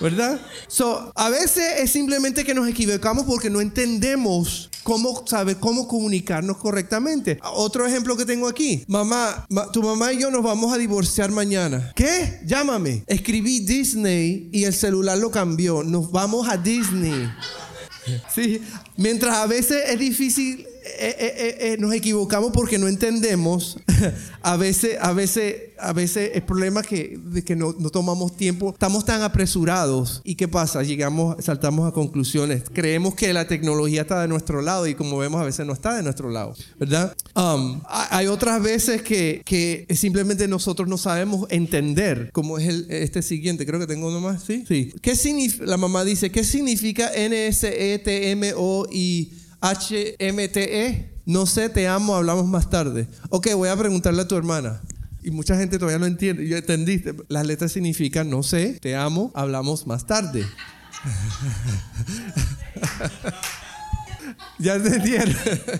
¿verdad? 0.00 0.40
So, 0.66 1.12
a 1.14 1.28
veces 1.28 1.80
es 1.80 1.90
simplemente 1.90 2.44
que 2.44 2.54
nos 2.54 2.68
equivocamos 2.68 3.24
porque 3.24 3.50
no 3.50 3.60
entendemos 3.60 4.70
cómo 4.82 5.26
saber 5.26 5.58
cómo 5.58 5.86
comunicarnos 5.86 6.56
correctamente. 6.56 7.38
Otro 7.42 7.86
ejemplo 7.86 8.16
que 8.16 8.24
tengo 8.24 8.48
aquí. 8.48 8.84
Mamá, 8.86 9.46
tu 9.72 9.82
mamá 9.82 10.12
y 10.12 10.20
yo 10.20 10.30
nos 10.30 10.42
vamos 10.42 10.72
a 10.72 10.78
divorciar 10.78 11.30
mañana. 11.30 11.92
¿Qué? 11.94 12.40
Llámame. 12.46 13.04
Escribí 13.06 13.60
Disney 13.60 14.48
y 14.52 14.64
el 14.64 14.74
celular 14.74 15.18
lo 15.18 15.30
cambió. 15.30 15.82
Nos 15.82 16.10
vamos 16.10 16.48
a 16.48 16.56
Disney. 16.56 17.30
Sí, 18.34 18.62
mientras 18.96 19.36
a 19.36 19.46
veces 19.46 19.82
es 19.90 19.98
difícil 19.98 20.66
eh, 20.98 21.16
eh, 21.18 21.56
eh, 21.60 21.76
nos 21.78 21.92
equivocamos 21.92 22.52
porque 22.52 22.78
no 22.78 22.88
entendemos. 22.88 23.78
a 24.42 24.56
veces, 24.56 24.96
a 25.00 25.12
veces, 25.12 25.54
a 25.78 25.92
veces 25.92 26.30
el 26.34 26.42
problema 26.42 26.82
que, 26.82 27.18
de 27.22 27.42
que 27.44 27.56
no, 27.56 27.74
no, 27.78 27.90
tomamos 27.90 28.36
tiempo, 28.36 28.70
estamos 28.70 29.04
tan 29.04 29.22
apresurados 29.22 30.20
y 30.24 30.34
qué 30.34 30.48
pasa, 30.48 30.82
llegamos, 30.82 31.44
saltamos 31.44 31.88
a 31.88 31.92
conclusiones. 31.92 32.64
Creemos 32.72 33.14
que 33.14 33.32
la 33.32 33.46
tecnología 33.46 34.02
está 34.02 34.20
de 34.22 34.28
nuestro 34.28 34.62
lado 34.62 34.86
y 34.86 34.94
como 34.94 35.18
vemos 35.18 35.40
a 35.40 35.44
veces 35.44 35.66
no 35.66 35.72
está 35.72 35.94
de 35.94 36.02
nuestro 36.02 36.30
lado, 36.30 36.54
¿verdad? 36.78 37.16
Um, 37.34 37.80
hay 37.86 38.26
otras 38.26 38.62
veces 38.62 39.02
que, 39.02 39.42
que, 39.44 39.86
simplemente 39.94 40.48
nosotros 40.48 40.88
no 40.88 40.98
sabemos 40.98 41.46
entender, 41.50 42.30
como 42.32 42.58
es 42.58 42.68
el, 42.68 42.86
este 42.90 43.22
siguiente, 43.22 43.66
creo 43.66 43.80
que 43.80 43.86
tengo 43.86 44.08
uno 44.08 44.20
más, 44.20 44.42
¿sí? 44.42 44.64
Sí. 44.66 44.92
¿Qué 45.00 45.14
la 45.60 45.76
mamá 45.76 46.04
dice, 46.04 46.30
¿qué 46.30 46.44
significa 46.44 47.10
NSETMO 47.16 48.86
y 48.90 49.32
HMTE. 49.60 51.18
No 51.26 51.46
sé, 51.46 51.68
te 51.68 51.88
amo, 51.88 52.16
hablamos 52.16 52.46
más 52.46 52.70
tarde. 52.70 53.06
Ok, 53.28 53.48
voy 53.54 53.68
a 53.68 53.76
preguntarle 53.76 54.22
a 54.22 54.28
tu 54.28 54.36
hermana. 54.36 54.80
Y 55.22 55.30
mucha 55.30 55.56
gente 55.56 55.78
todavía 55.78 55.98
no 55.98 56.06
entiende. 56.06 56.48
Yo 56.48 56.56
entendiste. 56.56 57.14
Las 57.28 57.46
letras 57.46 57.72
significan 57.72 58.30
no 58.30 58.42
sé, 58.42 58.78
te 58.80 58.96
amo, 58.96 59.30
hablamos 59.34 59.86
más 59.86 60.06
tarde. 60.06 60.46
ya 64.58 64.76
entendieron. 64.76 65.34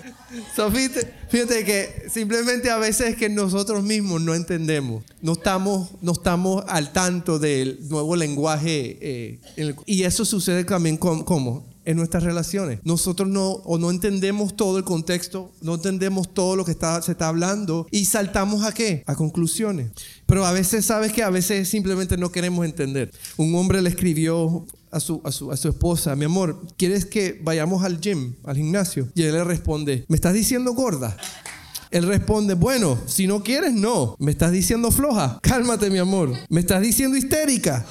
so, 0.57 0.71
fíjate, 0.71 1.65
que 1.65 2.07
simplemente 2.11 2.71
a 2.71 2.77
veces 2.77 3.11
es 3.11 3.17
que 3.17 3.29
nosotros 3.29 3.83
mismos 3.83 4.21
no 4.21 4.35
entendemos. 4.35 5.05
No 5.23 5.33
estamos, 5.33 5.91
no 6.03 6.13
estamos 6.13 6.65
al 6.69 6.93
tanto 6.93 7.39
del 7.39 7.79
nuevo 7.89 8.17
lenguaje. 8.17 8.99
Eh, 9.01 9.39
y 9.87 10.03
eso 10.03 10.25
sucede 10.25 10.65
también 10.65 10.97
con, 10.97 11.25
¿cómo? 11.25 11.67
En 11.89 11.97
nuestras 11.97 12.23
relaciones. 12.23 12.81
Nosotros 12.85 13.31
no, 13.31 13.49
o 13.49 13.79
no 13.79 13.91
entendemos 13.91 14.55
todo 14.55 14.77
el 14.77 14.85
contexto, 14.85 15.53
no 15.63 15.77
entendemos 15.77 16.35
todo 16.35 16.55
lo 16.55 16.67
que 16.67 16.73
está, 16.73 17.01
se 17.01 17.13
está 17.13 17.29
hablando 17.29 17.87
y 17.91 18.05
saltamos 18.05 18.63
a 18.63 18.73
qué? 18.73 19.03
A 19.07 19.15
conclusiones. 19.15 19.91
Pero 20.27 20.45
a 20.45 20.53
veces, 20.53 20.85
¿sabes 20.85 21.15
que 21.15 21.23
A 21.23 21.31
veces 21.31 21.67
simplemente 21.67 22.19
no 22.19 22.31
queremos 22.31 22.67
entender. 22.67 23.11
Un 23.39 23.55
hombre 23.55 23.81
le 23.81 23.89
escribió 23.89 24.67
a 24.91 25.01
su, 25.01 25.23
a 25.25 25.33
su, 25.33 25.51
a 25.51 25.57
su 25.57 25.69
esposa, 25.69 26.15
mi 26.15 26.27
amor, 26.27 26.61
¿quieres 26.77 27.07
que 27.07 27.41
vayamos 27.43 27.83
al 27.83 28.01
gym, 28.03 28.35
al 28.45 28.57
gimnasio? 28.57 29.09
Y 29.15 29.23
él 29.23 29.33
le 29.33 29.45
responde, 29.45 30.05
¿me 30.09 30.17
estás 30.17 30.35
diciendo 30.35 30.75
gorda? 30.75 31.17
Él 31.91 32.07
responde, 32.07 32.53
bueno, 32.53 32.99
si 33.07 33.27
no 33.27 33.43
quieres, 33.43 33.73
no. 33.73 34.15
¿Me 34.19 34.31
estás 34.31 34.53
diciendo 34.53 34.91
floja? 34.91 35.39
Cálmate, 35.41 35.89
mi 35.89 35.99
amor. 35.99 36.35
¿Me 36.51 36.61
estás 36.61 36.83
diciendo 36.83 37.17
histérica? 37.17 37.87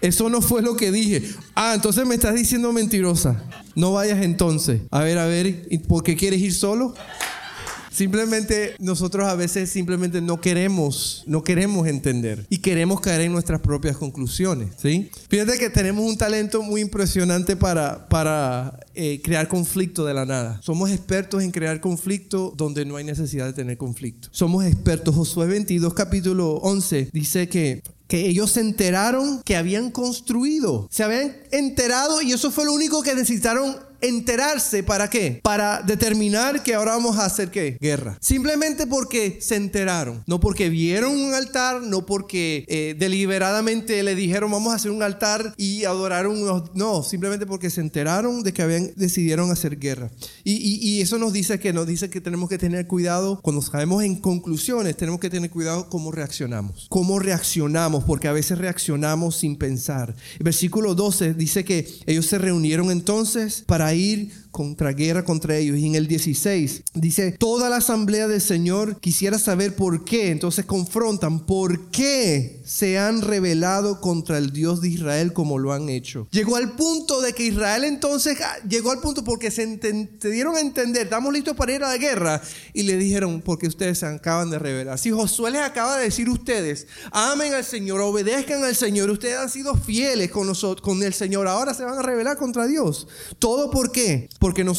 Eso 0.00 0.28
no 0.28 0.40
fue 0.40 0.62
lo 0.62 0.76
que 0.76 0.92
dije. 0.92 1.22
Ah, 1.54 1.72
entonces 1.74 2.06
me 2.06 2.14
estás 2.14 2.34
diciendo 2.34 2.72
mentirosa. 2.72 3.42
No 3.74 3.92
vayas 3.92 4.22
entonces. 4.22 4.82
A 4.90 5.00
ver, 5.00 5.18
a 5.18 5.26
ver, 5.26 5.68
¿por 5.88 6.02
qué 6.02 6.16
quieres 6.16 6.40
ir 6.40 6.54
solo? 6.54 6.94
Simplemente 7.98 8.76
nosotros 8.78 9.26
a 9.26 9.34
veces 9.34 9.70
simplemente 9.70 10.20
no 10.20 10.40
queremos, 10.40 11.24
no 11.26 11.42
queremos 11.42 11.88
entender 11.88 12.46
y 12.48 12.58
queremos 12.58 13.00
caer 13.00 13.22
en 13.22 13.32
nuestras 13.32 13.60
propias 13.60 13.96
conclusiones, 13.96 14.68
¿sí? 14.80 15.10
Fíjate 15.28 15.58
que 15.58 15.68
tenemos 15.68 16.04
un 16.04 16.16
talento 16.16 16.62
muy 16.62 16.80
impresionante 16.80 17.56
para, 17.56 18.08
para 18.08 18.78
eh, 18.94 19.20
crear 19.20 19.48
conflicto 19.48 20.04
de 20.04 20.14
la 20.14 20.24
nada. 20.24 20.60
Somos 20.62 20.90
expertos 20.90 21.42
en 21.42 21.50
crear 21.50 21.80
conflicto 21.80 22.54
donde 22.56 22.84
no 22.84 22.94
hay 22.94 23.02
necesidad 23.02 23.46
de 23.46 23.52
tener 23.52 23.76
conflicto. 23.76 24.28
Somos 24.30 24.64
expertos. 24.64 25.16
Josué 25.16 25.48
22, 25.48 25.92
capítulo 25.92 26.52
11, 26.58 27.10
dice 27.12 27.48
que 27.48 27.82
que 28.08 28.26
ellos 28.26 28.52
se 28.52 28.60
enteraron 28.60 29.42
que 29.44 29.54
habían 29.54 29.90
construido. 29.90 30.88
Se 30.90 31.04
habían 31.04 31.36
enterado 31.52 32.22
y 32.22 32.32
eso 32.32 32.50
fue 32.50 32.64
lo 32.64 32.72
único 32.72 33.02
que 33.02 33.14
necesitaron 33.14 33.76
enterarse 34.00 34.82
para 34.82 35.08
qué? 35.10 35.40
Para 35.42 35.82
determinar 35.82 36.62
que 36.62 36.74
ahora 36.74 36.92
vamos 36.92 37.18
a 37.18 37.24
hacer 37.24 37.50
qué? 37.50 37.78
Guerra. 37.80 38.18
Simplemente 38.20 38.86
porque 38.86 39.38
se 39.40 39.56
enteraron. 39.56 40.22
No 40.26 40.40
porque 40.40 40.68
vieron 40.68 41.16
un 41.16 41.34
altar, 41.34 41.82
no 41.82 42.06
porque 42.06 42.64
eh, 42.68 42.94
deliberadamente 42.98 44.02
le 44.02 44.14
dijeron 44.14 44.50
vamos 44.50 44.72
a 44.72 44.76
hacer 44.76 44.90
un 44.90 45.02
altar 45.02 45.54
y 45.56 45.84
adoraron. 45.84 46.68
No, 46.74 47.02
simplemente 47.02 47.46
porque 47.46 47.70
se 47.70 47.80
enteraron 47.80 48.42
de 48.42 48.52
que 48.52 48.62
habían 48.62 48.92
decidieron 48.96 49.50
hacer 49.50 49.78
guerra. 49.78 50.10
Y, 50.44 50.78
y 50.80 51.00
eso 51.00 51.18
nos 51.18 51.32
dice 51.32 51.58
que 51.58 51.72
nos 51.72 51.86
dice 51.86 52.10
que 52.10 52.20
tenemos 52.20 52.48
que 52.48 52.58
tener 52.58 52.86
cuidado 52.86 53.40
cuando 53.42 53.62
sabemos 53.62 54.02
en 54.02 54.16
conclusiones, 54.16 54.96
tenemos 54.96 55.20
que 55.20 55.30
tener 55.30 55.50
cuidado 55.50 55.88
cómo 55.88 56.12
reaccionamos. 56.12 56.86
Cómo 56.88 57.18
reaccionamos, 57.18 58.04
porque 58.04 58.28
a 58.28 58.32
veces 58.32 58.58
reaccionamos 58.58 59.36
sin 59.36 59.56
pensar. 59.56 60.14
El 60.38 60.44
versículo 60.44 60.94
12 60.94 61.34
dice 61.34 61.64
que 61.64 61.88
ellos 62.06 62.26
se 62.26 62.38
reunieron 62.38 62.90
entonces 62.90 63.64
para 63.66 63.87
ir 63.92 64.28
contra 64.50 64.92
guerra 64.92 65.24
contra 65.24 65.56
ellos. 65.56 65.78
Y 65.78 65.86
en 65.86 65.94
el 65.94 66.06
16 66.06 66.82
dice, 66.94 67.32
toda 67.32 67.68
la 67.70 67.76
asamblea 67.76 68.28
del 68.28 68.40
Señor 68.40 69.00
quisiera 69.00 69.38
saber 69.38 69.76
por 69.76 70.04
qué. 70.04 70.30
Entonces 70.30 70.64
confrontan, 70.64 71.46
¿por 71.46 71.90
qué 71.90 72.60
se 72.64 72.98
han 72.98 73.22
rebelado 73.22 74.00
contra 74.00 74.38
el 74.38 74.52
Dios 74.52 74.80
de 74.80 74.88
Israel 74.88 75.32
como 75.32 75.58
lo 75.58 75.72
han 75.72 75.88
hecho? 75.88 76.28
Llegó 76.30 76.56
al 76.56 76.76
punto 76.76 77.20
de 77.20 77.32
que 77.32 77.44
Israel 77.44 77.84
entonces, 77.84 78.38
ah, 78.42 78.56
llegó 78.68 78.90
al 78.90 79.00
punto 79.00 79.24
porque 79.24 79.50
se, 79.50 79.66
dieron 80.22 80.56
a 80.56 80.60
entender, 80.60 81.04
estamos 81.04 81.32
listos 81.32 81.56
para 81.56 81.72
ir 81.72 81.82
a 81.84 81.88
la 81.88 81.98
guerra. 81.98 82.42
Y 82.72 82.82
le 82.82 82.96
dijeron, 82.96 83.42
porque 83.42 83.66
ustedes 83.66 83.98
se 83.98 84.06
acaban 84.06 84.50
de 84.50 84.58
rebelar. 84.58 84.98
Si 84.98 85.10
Josué 85.10 85.50
les 85.50 85.62
acaba 85.62 85.96
de 85.96 86.04
decir 86.04 86.28
ustedes, 86.28 86.86
amen 87.10 87.54
al 87.54 87.64
Señor, 87.64 88.00
obedezcan 88.00 88.64
al 88.64 88.76
Señor, 88.76 89.10
ustedes 89.10 89.38
han 89.38 89.50
sido 89.50 89.74
fieles 89.74 90.30
con, 90.30 90.52
con 90.80 91.02
el 91.02 91.14
Señor, 91.14 91.46
ahora 91.46 91.74
se 91.74 91.84
van 91.84 91.98
a 91.98 92.02
rebelar 92.02 92.36
contra 92.36 92.66
Dios. 92.66 93.06
¿Todo 93.38 93.70
por 93.70 93.92
qué? 93.92 94.28
Porque 94.38 94.64
no, 94.64 94.74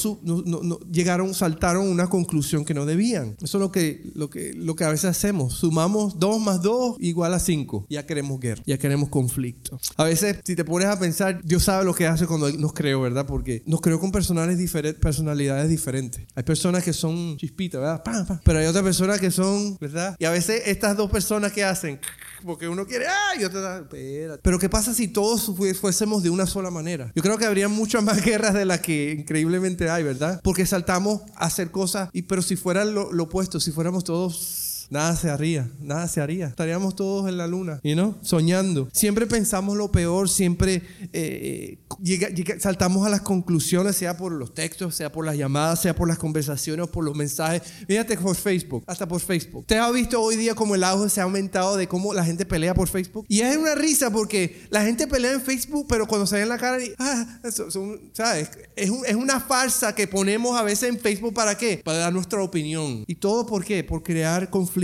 llegaron, 0.92 1.34
saltaron 1.34 1.88
una 1.88 2.08
conclusión 2.08 2.66
que 2.66 2.74
no 2.74 2.86
debían. 2.86 3.36
Eso 3.42 3.58
es 3.58 3.62
lo 4.16 4.30
que, 4.30 4.86
a 4.86 4.90
veces 4.90 5.06
hacemos. 5.06 5.54
Sumamos 5.54 6.20
2 6.20 6.42
más 6.42 6.62
2 6.62 6.98
igual 7.00 7.34
a 7.34 7.40
5. 7.40 7.88
Ya 7.90 8.06
queremos 8.06 8.40
guerra, 8.40 8.64
ya 8.66 8.78
queremos 8.78 9.10
conflicto. 9.10 9.80
A 9.98 10.04
veces, 10.04 10.38
si 10.44 10.56
te 10.56 10.64
pones 10.64 10.88
a 10.88 11.00
pensar, 11.00 11.42
Dios 11.44 11.64
sabe 11.64 11.86
lo 11.86 11.94
que 11.94 12.08
hace 12.08 12.28
cuando 12.28 12.52
nos 12.52 12.74
creó, 12.74 13.02
¿verdad? 13.02 13.26
Porque 13.26 13.64
nos 13.66 13.82
creó 13.82 14.00
con 14.00 14.12
personalidades, 14.12 14.96
personalidades 14.96 15.70
diferentes. 15.70 16.26
Hay 16.36 16.44
personas 16.44 16.84
que 16.84 16.94
son 16.94 17.38
chispitas, 17.38 17.82
¿verdad? 17.82 18.42
Pero 18.44 18.60
hay 18.60 18.66
otras 18.66 18.84
personas 18.84 19.20
que 19.20 19.32
son, 19.32 19.78
¿verdad? 19.80 20.16
Y 20.20 20.26
a 20.26 20.32
veces 20.32 20.64
estas 20.66 20.96
dos 20.96 21.12
personas 21.12 21.52
que 21.52 21.64
hacen 21.64 22.00
porque 22.44 22.68
uno 22.68 22.86
quiere, 22.86 23.06
¡ay! 23.08 23.42
Yo 23.42 23.50
te 23.50 23.60
da, 23.60 23.88
Pero 24.42 24.60
¿qué 24.60 24.70
pasa 24.70 24.94
si 24.94 25.08
todos 25.08 25.52
fuésemos 25.80 26.24
de 26.24 26.30
una 26.30 26.46
sola 26.46 26.70
manera? 26.72 27.12
Yo 27.16 27.22
creo 27.22 27.38
que 27.38 27.46
habría 27.46 27.68
muchas 27.68 28.04
más 28.04 28.22
guerras 28.26 28.54
de 28.54 28.66
las 28.66 28.82
que 28.82 29.16
increíblemente 29.20 29.90
hay, 29.90 30.04
¿verdad? 30.04 30.42
Porque 30.44 30.66
saltamos 30.66 31.22
a 31.36 31.46
hacer 31.46 31.72
cosas, 31.72 32.10
y, 32.14 32.24
pero 32.24 32.42
si 32.42 32.56
fuera 32.56 32.86
lo 32.86 33.24
opuesto, 33.24 33.60
si 33.60 33.72
fuéramos 33.72 34.04
todos 34.04 34.59
nada 34.90 35.16
se 35.16 35.30
haría, 35.30 35.70
nada 35.80 36.08
se 36.08 36.22
haría. 36.22 36.48
Estaríamos 36.48 36.96
todos 36.96 37.30
en 37.30 37.38
la 37.38 37.48
luna, 37.48 37.80
¿y 37.84 37.96
no? 37.96 38.18
Soñando. 38.22 38.90
Siempre 38.92 39.28
pensamos 39.28 39.78
lo 39.78 39.92
peor, 39.92 40.30
siempre 40.30 40.82
eh, 41.14 41.80
saltamos 42.60 43.06
a 43.06 43.10
las 43.10 43.22
conclusiones, 43.22 43.96
sea 43.96 44.18
por 44.18 44.32
los 44.32 44.54
textos, 44.54 44.96
sea 44.96 45.12
por 45.12 45.26
las 45.26 45.38
llamadas, 45.38 45.82
sea 45.82 45.96
por 45.96 46.08
las 46.08 46.18
conversaciones 46.18 46.88
por 46.88 47.04
los 47.04 47.16
mensajes. 47.16 47.62
Fíjate 47.88 48.18
por 48.18 48.36
Facebook, 48.36 48.84
hasta 48.88 49.08
por 49.08 49.22
Facebook. 49.22 49.66
¿Te 49.66 49.78
has 49.78 49.94
visto 49.94 50.22
hoy 50.22 50.36
día 50.36 50.56
como 50.56 50.76
el 50.76 50.84
auge 50.84 51.10
se 51.10 51.22
ha 51.22 51.24
aumentado 51.24 51.78
de 51.78 51.88
cómo 51.88 52.14
la 52.14 52.24
gente 52.24 52.46
pelea 52.46 52.74
por 52.74 52.88
Facebook? 52.88 53.26
Y 53.28 53.42
es 53.42 53.58
una 53.58 53.76
risa 53.76 54.12
porque 54.12 54.68
la 54.70 54.84
gente 54.84 55.08
pelea 55.08 55.34
en 55.34 55.42
Facebook, 55.42 55.86
pero 55.88 56.08
cuando 56.08 56.26
se 56.26 56.36
ve 56.36 56.42
en 56.44 56.50
la 56.50 56.58
cara, 56.58 56.78
ah, 56.98 57.40
¿sabes? 58.14 58.50
Es, 58.76 58.92
es 59.08 59.16
una 59.16 59.40
farsa 59.40 59.94
que 59.94 60.08
ponemos 60.08 60.58
a 60.58 60.64
veces 60.64 60.90
en 60.90 61.00
Facebook 61.00 61.34
para 61.34 61.58
qué? 61.58 61.82
Para 61.84 62.00
dar 62.00 62.14
nuestra 62.14 62.42
opinión. 62.42 63.04
¿Y 63.08 63.16
todo 63.16 63.46
por 63.46 63.64
qué? 63.64 63.84
Por 63.84 64.04
crear 64.04 64.50
conflicto 64.50 64.79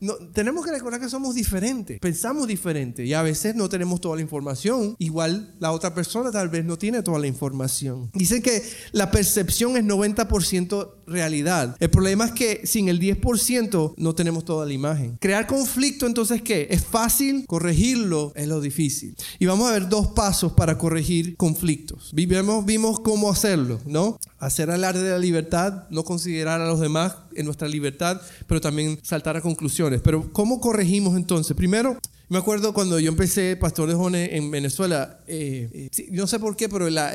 no, 0.00 0.14
tenemos 0.32 0.64
que 0.64 0.72
recordar 0.72 1.00
que 1.00 1.08
somos 1.08 1.34
diferentes, 1.34 1.98
pensamos 2.00 2.46
diferente 2.46 3.04
y 3.04 3.14
a 3.14 3.22
veces 3.22 3.54
no 3.54 3.68
tenemos 3.68 4.00
toda 4.00 4.16
la 4.16 4.22
información. 4.22 4.96
Igual 4.98 5.54
la 5.58 5.72
otra 5.72 5.94
persona 5.94 6.30
tal 6.30 6.48
vez 6.48 6.64
no 6.64 6.78
tiene 6.78 7.02
toda 7.02 7.18
la 7.18 7.26
información. 7.26 8.10
Dicen 8.14 8.42
que 8.42 8.62
la 8.92 9.10
percepción 9.10 9.76
es 9.76 9.84
90% 9.84 10.95
realidad. 11.06 11.76
El 11.78 11.90
problema 11.90 12.26
es 12.26 12.32
que 12.32 12.66
sin 12.66 12.88
el 12.88 13.00
10% 13.00 13.94
no 13.96 14.14
tenemos 14.14 14.44
toda 14.44 14.66
la 14.66 14.72
imagen. 14.72 15.16
Crear 15.20 15.46
conflicto 15.46 16.06
entonces 16.06 16.42
¿qué? 16.42 16.66
Es 16.70 16.84
fácil, 16.84 17.44
corregirlo 17.46 18.32
es 18.34 18.48
lo 18.48 18.60
difícil. 18.60 19.16
Y 19.38 19.46
vamos 19.46 19.68
a 19.68 19.72
ver 19.72 19.88
dos 19.88 20.08
pasos 20.08 20.52
para 20.52 20.78
corregir 20.78 21.36
conflictos. 21.36 22.10
Vimos, 22.12 22.64
vimos 22.64 23.00
cómo 23.00 23.30
hacerlo, 23.30 23.80
¿no? 23.86 24.18
Hacer 24.38 24.70
alarde 24.70 25.02
de 25.02 25.10
la 25.10 25.18
libertad, 25.18 25.84
no 25.90 26.04
considerar 26.04 26.60
a 26.60 26.66
los 26.66 26.80
demás 26.80 27.16
en 27.34 27.46
nuestra 27.46 27.68
libertad, 27.68 28.20
pero 28.46 28.60
también 28.60 28.98
saltar 29.02 29.36
a 29.36 29.40
conclusiones. 29.40 30.00
Pero 30.02 30.32
¿cómo 30.32 30.60
corregimos 30.60 31.16
entonces? 31.16 31.56
Primero, 31.56 31.98
me 32.28 32.38
acuerdo 32.38 32.74
cuando 32.74 32.98
yo 32.98 33.08
empecé 33.08 33.56
pastor 33.56 33.88
de 33.88 33.94
jóvenes 33.94 34.30
en 34.32 34.50
Venezuela, 34.50 35.20
eh, 35.28 35.88
no 36.10 36.26
sé 36.26 36.40
por 36.40 36.56
qué, 36.56 36.68
pero 36.68 36.90
la, 36.90 37.12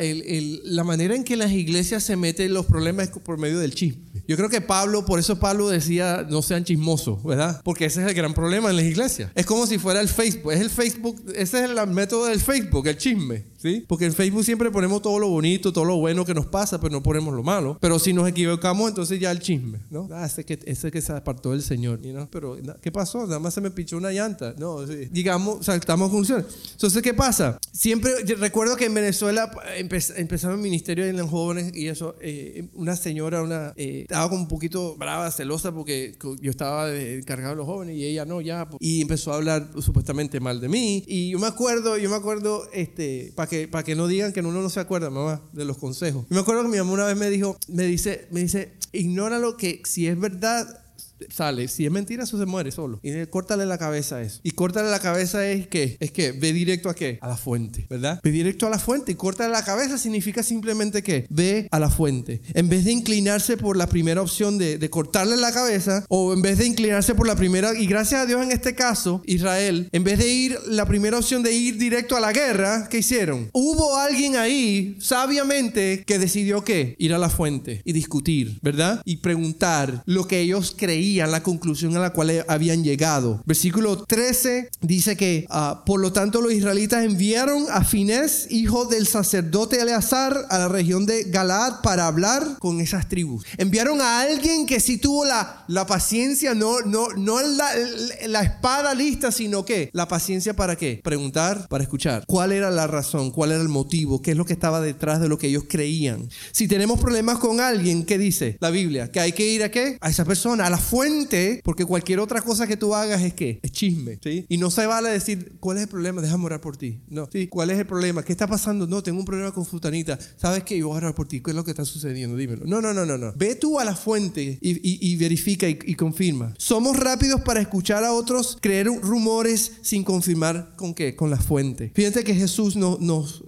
la, 0.63 0.83
manera 0.85 1.15
en 1.15 1.23
que 1.23 1.35
las 1.35 1.51
iglesias 1.51 2.03
se 2.03 2.15
meten 2.15 2.53
los 2.53 2.65
problemas 2.65 3.09
es 3.09 3.17
por 3.17 3.37
medio 3.37 3.59
del 3.59 3.75
chisme. 3.75 4.03
Yo 4.27 4.37
creo 4.37 4.49
que 4.49 4.61
Pablo, 4.61 5.05
por 5.05 5.19
eso 5.19 5.37
Pablo 5.39 5.67
decía, 5.67 6.25
no 6.29 6.41
sean 6.41 6.63
chismosos, 6.63 7.21
¿verdad? 7.23 7.61
Porque 7.65 7.85
ese 7.85 8.01
es 8.01 8.07
el 8.07 8.13
gran 8.13 8.33
problema 8.33 8.69
en 8.69 8.77
las 8.77 8.85
iglesias. 8.85 9.31
Es 9.35 9.45
como 9.45 9.67
si 9.67 9.77
fuera 9.77 9.99
el 9.99 10.07
Facebook, 10.07 10.53
es 10.53 10.61
el 10.61 10.69
Facebook, 10.69 11.21
ese 11.35 11.63
es 11.63 11.69
el 11.69 11.87
método 11.87 12.25
del 12.27 12.39
Facebook, 12.39 12.87
el 12.87 12.97
chisme. 12.97 13.50
¿Sí? 13.61 13.85
Porque 13.87 14.05
en 14.05 14.13
Facebook 14.13 14.43
siempre 14.43 14.71
ponemos 14.71 15.01
todo 15.03 15.19
lo 15.19 15.29
bonito, 15.29 15.71
todo 15.71 15.85
lo 15.85 15.97
bueno 15.97 16.25
que 16.25 16.33
nos 16.33 16.47
pasa, 16.47 16.81
pero 16.81 16.91
no 16.91 17.03
ponemos 17.03 17.33
lo 17.33 17.43
malo. 17.43 17.77
Pero 17.79 17.99
si 17.99 18.11
nos 18.11 18.27
equivocamos, 18.27 18.89
entonces 18.89 19.19
ya 19.19 19.29
el 19.29 19.39
chisme, 19.39 19.79
¿no? 19.91 20.09
Ah, 20.11 20.25
ese 20.25 20.43
que, 20.43 20.59
ese 20.65 20.89
que 20.89 20.99
se 20.99 21.13
apartó 21.13 21.51
del 21.51 21.61
Señor, 21.61 21.99
¿no? 22.03 22.27
Pero, 22.31 22.57
¿qué 22.81 22.91
pasó? 22.91 23.27
Nada 23.27 23.37
más 23.37 23.53
se 23.53 23.61
me 23.61 23.69
pichó 23.69 23.97
una 23.97 24.11
llanta. 24.11 24.55
No, 24.57 24.87
sí. 24.87 25.09
digamos, 25.11 25.63
saltamos 25.65 26.09
funciones. 26.09 26.45
Entonces, 26.71 27.03
¿qué 27.03 27.13
pasa? 27.13 27.59
Siempre, 27.71 28.11
recuerdo 28.39 28.75
que 28.75 28.85
en 28.85 28.95
Venezuela 28.95 29.51
empezamos 29.75 30.55
el 30.55 30.61
ministerio 30.61 31.05
de 31.05 31.13
los 31.13 31.29
jóvenes 31.29 31.71
y 31.75 31.87
eso, 31.87 32.15
eh, 32.19 32.67
una 32.73 32.95
señora, 32.95 33.43
una, 33.43 33.73
eh, 33.75 34.01
estaba 34.01 34.27
como 34.27 34.41
un 34.41 34.47
poquito 34.47 34.95
brava, 34.95 35.29
celosa, 35.29 35.71
porque 35.71 36.17
yo 36.41 36.49
estaba 36.49 36.91
encargado 36.91 37.51
de 37.51 37.57
los 37.57 37.67
jóvenes 37.67 37.95
y 37.95 38.05
ella 38.05 38.25
no, 38.25 38.41
ya. 38.41 38.67
Y 38.79 39.01
empezó 39.01 39.33
a 39.33 39.35
hablar 39.35 39.69
supuestamente 39.79 40.39
mal 40.39 40.59
de 40.59 40.67
mí. 40.67 41.03
Y 41.05 41.29
yo 41.29 41.37
me 41.37 41.47
acuerdo, 41.47 41.97
yo 41.99 42.09
me 42.09 42.15
acuerdo, 42.15 42.67
este, 42.73 43.33
para 43.35 43.50
que, 43.51 43.67
para 43.67 43.83
que 43.83 43.95
no 43.95 44.07
digan 44.07 44.31
que 44.31 44.39
uno 44.39 44.61
no 44.61 44.69
se 44.69 44.79
acuerda, 44.79 45.09
mamá, 45.09 45.41
de 45.51 45.65
los 45.65 45.77
consejos. 45.77 46.25
Y 46.29 46.33
me 46.33 46.39
acuerdo 46.39 46.63
que 46.63 46.69
mi 46.69 46.77
mamá 46.77 46.93
una 46.93 47.05
vez 47.05 47.17
me 47.17 47.29
dijo, 47.29 47.57
me 47.67 47.83
dice, 47.83 48.29
me 48.31 48.39
dice, 48.39 48.71
ignóralo 48.93 49.57
que 49.57 49.81
si 49.83 50.07
es 50.07 50.17
verdad, 50.17 50.85
sale. 51.29 51.67
Si 51.67 51.85
es 51.85 51.91
mentira, 51.91 52.23
eso 52.23 52.37
se 52.37 52.45
muere 52.45 52.71
solo. 52.71 52.99
Y 53.03 53.25
córtale 53.27 53.65
la 53.65 53.77
cabeza 53.77 54.17
a 54.17 54.21
eso. 54.21 54.39
Y 54.43 54.51
córtale 54.51 54.89
la 54.89 54.99
cabeza 54.99 55.47
es 55.47 55.67
que, 55.67 55.97
es 55.99 56.11
que 56.11 56.31
ve 56.31 56.53
directo 56.53 56.89
a 56.89 56.95
qué? 56.95 57.19
A 57.21 57.27
la 57.27 57.37
fuente, 57.37 57.85
¿verdad? 57.89 58.19
Ve 58.23 58.31
directo 58.31 58.67
a 58.67 58.69
la 58.69 58.79
fuente 58.79 59.11
y 59.11 59.15
córtale 59.15 59.51
la 59.51 59.63
cabeza 59.63 59.97
significa 59.97 60.43
simplemente 60.43 61.03
que 61.03 61.25
ve 61.29 61.67
a 61.71 61.79
la 61.79 61.89
fuente. 61.89 62.41
En 62.53 62.69
vez 62.69 62.85
de 62.85 62.91
inclinarse 62.91 63.57
por 63.57 63.77
la 63.77 63.87
primera 63.87 64.21
opción 64.21 64.57
de, 64.57 64.77
de 64.77 64.89
cortarle 64.89 65.37
la 65.37 65.51
cabeza, 65.51 66.05
o 66.09 66.33
en 66.33 66.41
vez 66.41 66.57
de 66.57 66.65
inclinarse 66.65 67.15
por 67.15 67.27
la 67.27 67.35
primera, 67.35 67.73
y 67.77 67.85
gracias 67.85 68.21
a 68.21 68.25
Dios 68.25 68.41
en 68.41 68.51
este 68.51 68.75
caso, 68.75 69.21
Israel, 69.25 69.89
en 69.91 70.03
vez 70.03 70.19
de 70.19 70.29
ir 70.29 70.57
la 70.67 70.85
primera 70.85 71.17
opción 71.17 71.43
de 71.43 71.53
ir 71.53 71.77
directo 71.77 72.15
a 72.15 72.19
la 72.19 72.33
guerra, 72.33 72.87
¿qué 72.89 72.99
hicieron? 72.99 73.49
Hubo 73.53 73.97
alguien 73.97 74.35
ahí, 74.35 74.97
sabiamente, 74.99 76.03
que 76.05 76.19
decidió 76.19 76.63
qué? 76.63 76.95
Ir 76.97 77.13
a 77.13 77.17
la 77.17 77.29
fuente 77.29 77.81
y 77.85 77.93
discutir, 77.93 78.59
¿verdad? 78.61 79.01
Y 79.05 79.17
preguntar 79.17 80.03
lo 80.05 80.27
que 80.27 80.39
ellos 80.39 80.75
creían 80.77 81.10
la 81.17 81.43
conclusión 81.43 81.95
a 81.95 81.99
la 81.99 82.13
cual 82.13 82.45
habían 82.47 82.83
llegado. 82.83 83.41
Versículo 83.45 84.03
13 84.05 84.69
dice 84.81 85.17
que, 85.17 85.45
ah, 85.49 85.83
por 85.85 85.99
lo 85.99 86.11
tanto, 86.13 86.41
los 86.41 86.53
israelitas 86.53 87.03
enviaron 87.03 87.65
a 87.71 87.83
Finés, 87.83 88.47
hijo 88.49 88.85
del 88.85 89.07
sacerdote 89.07 89.81
Eleazar, 89.81 90.45
a 90.49 90.57
la 90.57 90.67
región 90.67 91.05
de 91.05 91.23
Galaad 91.23 91.81
para 91.81 92.07
hablar 92.07 92.57
con 92.59 92.79
esas 92.79 93.07
tribus. 93.07 93.45
Enviaron 93.57 94.01
a 94.01 94.21
alguien 94.21 94.65
que 94.65 94.79
sí 94.79 94.97
tuvo 94.97 95.25
la, 95.25 95.63
la 95.67 95.85
paciencia, 95.85 96.53
no, 96.53 96.81
no, 96.81 97.09
no 97.09 97.41
la, 97.41 98.41
espada 98.41 98.93
lista, 98.93 99.31
sino 99.31 99.65
que 99.65 99.89
la 99.93 100.07
paciencia 100.07 100.55
para 100.55 100.75
qué? 100.75 101.01
Preguntar, 101.03 101.67
para 101.67 101.83
escuchar. 101.83 102.23
¿Cuál 102.27 102.51
era 102.51 102.71
la 102.71 102.87
razón? 102.87 103.31
¿Cuál 103.31 103.51
era 103.51 103.61
el 103.61 103.69
motivo? 103.69 104.21
¿Qué 104.21 104.31
es 104.31 104.37
lo 104.37 104.45
que 104.45 104.53
estaba 104.53 104.81
detrás 104.81 105.19
de 105.19 105.29
lo 105.29 105.37
que 105.37 105.47
ellos 105.47 105.65
creían? 105.67 106.29
Si 106.51 106.67
tenemos 106.67 106.99
problemas 106.99 107.39
con 107.39 107.59
alguien, 107.59 108.05
¿qué 108.05 108.17
dice 108.17 108.57
la 108.59 108.69
Biblia? 108.69 109.11
Que 109.11 109.19
hay 109.19 109.31
que 109.31 109.47
ir 109.47 109.63
a 109.63 109.71
qué? 109.71 109.97
A 110.01 110.09
esa 110.09 110.25
persona, 110.25 110.65
a 110.65 110.69
la 110.69 110.77
fuente, 111.01 111.61
porque 111.63 111.85
cualquier 111.85 112.19
otra 112.19 112.41
cosa 112.41 112.67
que 112.67 112.77
tú 112.77 112.93
hagas 112.93 113.21
es 113.21 113.33
qué? 113.33 113.59
Es 113.63 113.71
chisme, 113.71 114.19
¿sí? 114.23 114.45
Y 114.47 114.57
no 114.57 114.69
se 114.69 114.85
vale 114.85 115.09
decir, 115.09 115.53
¿cuál 115.59 115.77
es 115.77 115.83
el 115.83 115.89
problema? 115.89 116.21
Déjame 116.21 116.45
orar 116.45 116.61
por 116.61 116.77
ti. 116.77 116.99
No, 117.09 117.27
¿sí? 117.31 117.47
¿Cuál 117.47 117.71
es 117.71 117.79
el 117.79 117.87
problema? 117.87 118.23
¿Qué 118.23 118.31
está 118.31 118.47
pasando? 118.47 118.85
No, 118.85 119.01
tengo 119.01 119.19
un 119.19 119.25
problema 119.25 119.51
con 119.51 119.65
futanita. 119.65 120.19
¿Sabes 120.37 120.63
qué? 120.63 120.77
Yo 120.77 120.89
voy 120.89 120.95
a 120.95 120.97
orar 120.97 121.15
por 121.15 121.27
ti. 121.27 121.41
¿Qué 121.41 121.51
es 121.51 121.55
lo 121.55 121.63
que 121.63 121.71
está 121.71 121.85
sucediendo? 121.85 122.37
Dímelo. 122.37 122.65
No, 122.65 122.81
no, 122.81 122.93
no, 122.93 123.05
no, 123.05 123.17
no. 123.17 123.33
Ve 123.35 123.55
tú 123.55 123.79
a 123.79 123.85
la 123.85 123.95
fuente 123.95 124.59
y, 124.61 125.15
verifica 125.15 125.67
y, 125.67 125.95
confirma. 125.95 126.53
Somos 126.57 126.97
rápidos 126.97 127.41
para 127.41 127.61
escuchar 127.61 128.03
a 128.03 128.13
otros, 128.13 128.57
creer 128.61 128.87
rumores 128.87 129.73
sin 129.81 130.03
confirmar 130.03 130.73
con 130.75 130.93
qué? 130.93 131.15
Con 131.15 131.29
la 131.29 131.37
fuente. 131.37 131.91
Fíjense 131.95 132.23
que 132.23 132.35
Jesús 132.35 132.75
nos, 132.75 132.99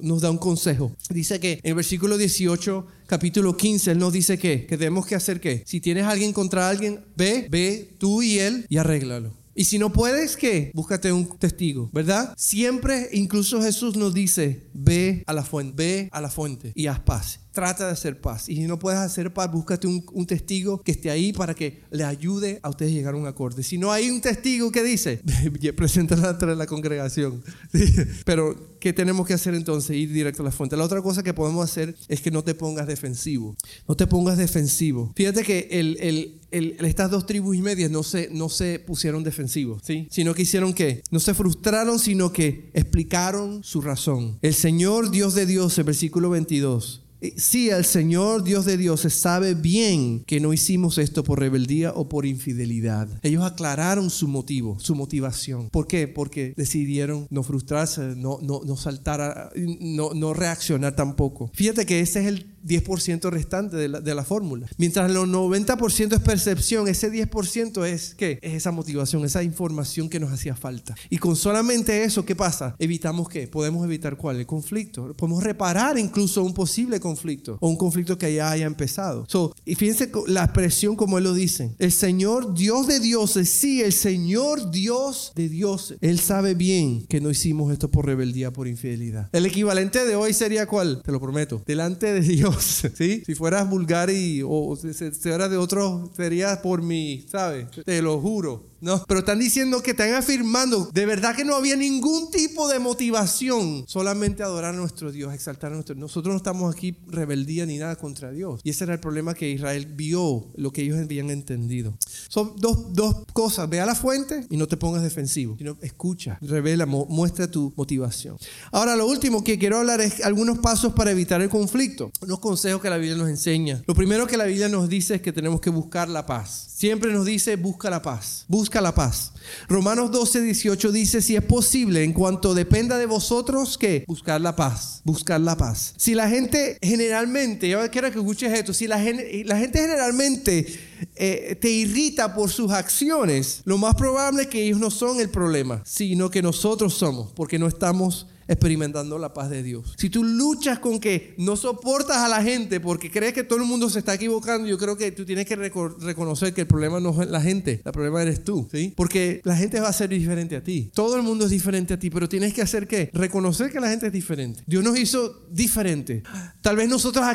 nos 0.01 0.21
da 0.21 0.31
un 0.31 0.37
consejo. 0.37 0.91
Dice 1.09 1.39
que 1.39 1.53
en 1.53 1.59
el 1.63 1.75
versículo 1.75 2.17
18 2.17 2.87
capítulo 3.13 3.55
15, 3.55 3.91
Él 3.91 3.99
nos 3.99 4.11
dice 4.11 4.39
que, 4.39 4.65
que 4.65 4.75
tenemos 4.75 5.05
que 5.05 5.13
hacer 5.13 5.39
qué. 5.39 5.61
Si 5.67 5.79
tienes 5.79 6.05
alguien 6.05 6.33
contra 6.33 6.67
alguien, 6.67 7.05
ve, 7.15 7.45
ve 7.47 7.93
tú 7.99 8.23
y 8.23 8.39
Él 8.39 8.65
y 8.69 8.77
arréglalo. 8.77 9.31
Y 9.53 9.65
si 9.65 9.77
no 9.77 9.93
puedes, 9.93 10.35
¿qué? 10.35 10.71
Búscate 10.73 11.11
un 11.11 11.37
testigo, 11.37 11.91
¿verdad? 11.93 12.33
Siempre, 12.35 13.09
incluso 13.13 13.61
Jesús 13.61 13.95
nos 13.95 14.15
dice, 14.15 14.63
ve 14.73 15.23
a 15.27 15.33
la 15.33 15.43
fuente, 15.43 15.75
ve 15.75 16.09
a 16.11 16.21
la 16.21 16.31
fuente 16.31 16.71
y 16.73 16.87
haz 16.87 17.01
paz 17.01 17.42
trata 17.53 17.85
de 17.85 17.91
hacer 17.93 18.19
paz. 18.19 18.49
Y 18.49 18.55
si 18.55 18.63
no 18.63 18.79
puedes 18.79 18.99
hacer 18.99 19.31
paz, 19.31 19.49
búscate 19.51 19.87
un, 19.87 20.25
testigo 20.25 20.81
que 20.81 20.91
esté 20.91 21.09
ahí 21.09 21.31
para 21.31 21.53
que 21.53 21.83
le 21.91 22.03
ayude 22.03 22.59
a 22.63 22.69
ustedes 22.69 22.91
a 22.91 22.95
llegar 22.95 23.13
a 23.13 23.17
un 23.17 23.27
acorde. 23.27 23.63
Si 23.63 23.77
no 23.77 23.91
hay 23.91 24.09
un 24.09 24.19
testigo 24.19 24.71
que 24.71 24.83
dice, 24.83 25.21
preséntala 25.75 26.29
ante 26.29 26.47
la 26.47 26.65
congregación. 26.65 27.43
Pero, 28.25 28.77
¿qué 28.79 28.91
tenemos 28.91 29.27
que 29.27 29.33
hacer 29.33 29.53
entonces? 29.53 29.95
Ir 29.95 30.11
directo 30.11 30.41
a 30.41 30.45
la 30.45 30.51
fuente. 30.51 30.75
La 30.75 30.83
otra 30.83 31.01
cosa 31.01 31.23
que 31.23 31.33
podemos 31.33 31.63
hacer 31.63 31.95
es 32.07 32.21
que 32.21 32.31
no 32.31 32.43
te 32.43 32.55
pongas 32.55 32.87
defensivo. 32.87 33.55
No 33.87 33.95
te 33.95 34.07
pongas 34.07 34.37
defensivo. 34.37 35.13
Fíjate 35.15 35.43
que 35.43 36.39
estas 36.51 37.11
dos 37.11 37.25
tribus 37.25 37.55
y 37.55 37.61
medias 37.61 37.91
no 37.91 38.03
se, 38.03 38.29
no 38.31 38.49
se 38.49 38.79
pusieron 38.79 39.23
defensivos, 39.23 39.81
¿sí? 39.85 40.07
Sino 40.09 40.33
que 40.33 40.43
hicieron 40.43 40.73
que 40.73 41.03
no 41.11 41.19
se 41.19 41.33
frustraron, 41.33 41.99
sino 41.99 42.31
que 42.33 42.71
explicaron 42.73 43.63
su 43.63 43.81
razón. 43.81 44.39
El 44.41 44.53
Señor 44.53 45.11
Dios 45.11 45.35
de 45.35 45.45
Dios, 45.45 45.77
el 45.77 45.83
versículo 45.83 46.29
22, 46.31 47.02
Sí, 47.37 47.69
el 47.69 47.85
Señor 47.85 48.43
Dios 48.43 48.65
de 48.65 48.77
Dios 48.77 49.01
sabe 49.01 49.53
bien 49.53 50.23
que 50.25 50.39
no 50.39 50.53
hicimos 50.53 50.97
esto 50.97 51.23
por 51.23 51.39
rebeldía 51.39 51.91
o 51.93 52.09
por 52.09 52.25
infidelidad. 52.25 53.07
Ellos 53.23 53.43
aclararon 53.43 54.09
su 54.09 54.27
motivo, 54.27 54.77
su 54.79 54.95
motivación. 54.95 55.69
¿Por 55.69 55.87
qué? 55.87 56.07
Porque 56.07 56.53
decidieron 56.57 57.27
no 57.29 57.43
frustrarse, 57.43 58.15
no, 58.15 58.39
no, 58.41 58.61
no 58.65 58.75
saltar, 58.75 59.51
no, 59.55 60.13
no 60.13 60.33
reaccionar 60.33 60.95
tampoco. 60.95 61.49
Fíjate 61.53 61.85
que 61.85 62.01
ese 62.01 62.21
es 62.21 62.27
el 62.27 62.52
10% 62.63 63.29
restante 63.29 63.77
de 63.77 63.87
la, 63.87 64.01
de 64.01 64.15
la 64.15 64.23
fórmula. 64.23 64.67
Mientras 64.77 65.09
el 65.09 65.17
90% 65.17 66.13
es 66.13 66.19
percepción, 66.19 66.87
ese 66.87 67.11
10% 67.11 67.85
es 67.85 68.15
¿qué? 68.15 68.39
Es 68.41 68.53
esa 68.53 68.71
motivación, 68.71 69.25
esa 69.25 69.43
información 69.43 70.09
que 70.09 70.19
nos 70.19 70.31
hacía 70.31 70.55
falta. 70.55 70.95
Y 71.09 71.17
con 71.17 71.35
solamente 71.35 72.03
eso, 72.03 72.25
¿qué 72.25 72.35
pasa? 72.35 72.75
Evitamos 72.79 73.29
qué? 73.29 73.47
Podemos 73.47 73.85
evitar 73.85 74.17
cuál? 74.17 74.37
El 74.37 74.45
conflicto. 74.45 75.13
Podemos 75.13 75.43
reparar 75.43 75.97
incluso 75.97 76.43
un 76.43 76.53
posible 76.53 76.99
conflicto 76.99 77.57
o 77.59 77.69
un 77.69 77.77
conflicto 77.77 78.17
que 78.17 78.33
ya 78.33 78.51
haya 78.51 78.65
empezado. 78.65 79.25
So, 79.27 79.53
y 79.65 79.75
fíjense 79.75 80.11
la 80.27 80.43
expresión 80.43 80.95
como 80.95 81.17
él 81.17 81.23
lo 81.25 81.33
dice. 81.33 81.75
El 81.79 81.91
Señor, 81.91 82.53
Dios 82.53 82.87
de 82.87 82.99
dioses, 82.99 83.49
sí, 83.49 83.81
el 83.81 83.93
Señor 83.93 84.71
Dios 84.71 85.33
de 85.35 85.49
dioses. 85.49 85.97
Él 86.01 86.19
sabe 86.19 86.53
bien 86.53 87.05
que 87.07 87.21
no 87.21 87.29
hicimos 87.29 87.71
esto 87.71 87.89
por 87.89 88.05
rebeldía, 88.05 88.51
por 88.51 88.67
infidelidad. 88.67 89.29
El 89.31 89.45
equivalente 89.45 90.05
de 90.05 90.15
hoy 90.15 90.33
sería 90.33 90.65
cuál? 90.65 91.01
Te 91.03 91.11
lo 91.11 91.19
prometo. 91.19 91.63
Delante 91.65 92.13
de 92.13 92.21
Dios 92.21 92.52
¿sí? 92.97 93.23
Si 93.25 93.35
fueras 93.35 93.69
vulgar 93.69 94.09
y, 94.09 94.41
o 94.45 94.75
si, 94.75 94.93
fueras 95.11 95.49
de 95.49 95.57
otro, 95.57 96.11
sería 96.15 96.61
por 96.61 96.81
mí, 96.81 97.25
¿sabes? 97.29 97.67
Te 97.85 98.01
lo 98.01 98.19
juro. 98.19 98.73
No, 98.83 99.01
pero 99.07 99.21
están 99.21 99.39
diciendo 99.39 99.81
que 99.81 99.91
están 99.91 100.13
afirmando 100.13 100.89
de 100.91 101.05
verdad 101.05 101.33
que 101.37 101.45
no 101.45 101.55
había 101.55 101.77
ningún 101.77 102.29
tipo 102.31 102.67
de 102.67 102.79
motivación, 102.79 103.85
solamente 103.87 104.43
adorar 104.43 104.73
a 104.73 104.77
nuestro 104.77 105.09
Dios, 105.09 105.33
exaltar 105.33 105.71
a 105.71 105.75
nuestro 105.75 105.95
Dios. 105.95 106.01
Nosotros 106.01 106.33
no 106.33 106.37
estamos 106.37 106.75
aquí 106.75 106.97
rebeldía 107.07 107.65
ni 107.65 107.77
nada 107.77 107.95
contra 107.95 108.31
Dios. 108.31 108.59
Y 108.65 108.71
ese 108.71 108.83
era 108.83 108.95
el 108.95 108.99
problema 108.99 109.35
que 109.35 109.49
Israel 109.49 109.85
vio, 109.85 110.51
lo 110.57 110.71
que 110.71 110.81
ellos 110.81 110.99
habían 110.99 111.29
entendido. 111.29 111.97
Son 112.27 112.55
dos, 112.57 112.93
dos 112.93 113.23
cosas, 113.31 113.69
ve 113.69 113.79
a 113.79 113.85
la 113.85 113.95
fuente 113.95 114.45
y 114.49 114.57
no 114.57 114.67
te 114.67 114.75
pongas 114.75 115.01
defensivo, 115.01 115.55
sino 115.57 115.77
escucha, 115.81 116.37
revela, 116.41 116.85
muestra 116.85 117.49
tu 117.49 117.71
motivación. 117.77 118.35
Ahora, 118.73 118.97
lo 118.97 119.07
último 119.07 119.45
que 119.45 119.57
quiero 119.57 119.77
hablar 119.77 120.01
es 120.01 120.25
algunos 120.25 120.59
pasos 120.59 120.91
para 120.91 121.11
evitar 121.11 121.41
el 121.41 121.47
conflicto, 121.47 122.11
unos 122.19 122.39
consejos 122.43 122.81
que 122.81 122.89
la 122.89 122.97
Biblia 122.97 123.17
nos 123.17 123.29
enseña. 123.29 123.81
Lo 123.87 123.95
primero 123.95 124.27
que 124.27 124.35
la 124.35 124.43
Biblia 124.43 124.67
nos 124.67 124.89
dice 124.89 125.15
es 125.15 125.21
que 125.21 125.31
tenemos 125.31 125.61
que 125.61 125.69
buscar 125.69 126.09
la 126.09 126.25
paz. 126.25 126.67
Siempre 126.75 127.13
nos 127.13 127.25
dice, 127.25 127.55
busca 127.55 127.89
la 127.89 128.01
paz, 128.01 128.43
busca 128.49 128.81
la 128.81 128.93
paz. 128.93 129.31
Romanos 129.69 130.11
12, 130.11 130.41
18 130.41 130.91
dice, 130.91 131.21
si 131.21 131.37
es 131.37 131.43
posible, 131.43 132.03
en 132.03 132.11
cuanto 132.11 132.53
dependa 132.53 132.97
de 132.97 133.05
vosotros, 133.05 133.77
que 133.77 134.03
buscar 134.05 134.41
la 134.41 134.57
paz, 134.57 134.99
buscar 135.05 135.39
la 135.39 135.55
paz. 135.55 135.93
Si 135.95 136.13
la 136.13 136.27
gente 136.27 136.77
generalmente, 136.81 137.69
yo 137.69 137.79
quiero 137.89 138.11
que 138.11 138.19
escuches 138.19 138.51
esto, 138.51 138.73
si 138.73 138.87
la, 138.87 138.99
gente 138.99 139.79
generalmente 139.79 140.79
eh, 141.15 141.57
te 141.61 141.69
irrita 141.69 142.35
por 142.35 142.49
sus 142.49 142.71
acciones, 142.71 143.61
lo 143.63 143.77
más 143.77 143.95
probable 143.95 144.43
es 144.43 144.47
que 144.49 144.61
ellos 144.61 144.79
no 144.79 144.91
son 144.91 145.21
el 145.21 145.29
problema, 145.29 145.81
sino 145.85 146.29
que 146.29 146.41
nosotros 146.41 146.93
somos, 146.93 147.31
porque 147.31 147.57
no 147.57 147.67
estamos 147.67 148.27
experimentando 148.47 149.17
la 149.17 149.33
paz 149.33 149.49
de 149.49 149.63
Dios. 149.63 149.93
Si 149.97 150.09
tú 150.09 150.23
luchas 150.23 150.79
con 150.79 150.99
que 150.99 151.35
no 151.37 151.55
soportas 151.55 152.17
a 152.17 152.27
la 152.27 152.43
gente 152.43 152.79
porque 152.79 153.11
crees 153.11 153.33
que 153.33 153.43
todo 153.43 153.59
el 153.59 153.65
mundo 153.65 153.89
se 153.89 153.99
está 153.99 154.13
equivocando, 154.13 154.67
yo 154.67 154.77
creo 154.77 154.97
que 154.97 155.11
tú 155.11 155.25
tienes 155.25 155.45
que 155.45 155.55
reconocer 155.55 156.53
que 156.53 156.61
el 156.61 156.67
problema 156.67 156.99
no 156.99 157.21
es 157.21 157.29
la 157.29 157.41
gente, 157.41 157.81
el 157.83 157.91
problema 157.91 158.21
eres 158.21 158.43
tú, 158.43 158.67
¿sí? 158.71 158.93
Porque 158.95 159.41
la 159.43 159.55
gente 159.55 159.79
va 159.79 159.89
a 159.89 159.93
ser 159.93 160.09
diferente 160.09 160.55
a 160.55 160.63
ti. 160.63 160.91
Todo 160.93 161.15
el 161.15 161.23
mundo 161.23 161.45
es 161.45 161.51
diferente 161.51 161.93
a 161.93 161.99
ti, 161.99 162.09
pero 162.09 162.27
tienes 162.27 162.53
que 162.53 162.61
hacer 162.61 162.87
qué? 162.87 163.09
Reconocer 163.13 163.71
que 163.71 163.79
la 163.79 163.89
gente 163.89 164.07
es 164.07 164.13
diferente. 164.13 164.63
Dios 164.65 164.83
nos 164.83 164.97
hizo 164.97 165.45
diferente. 165.49 166.23
Tal 166.61 166.75
vez 166.75 166.89
nosotros 166.89 167.25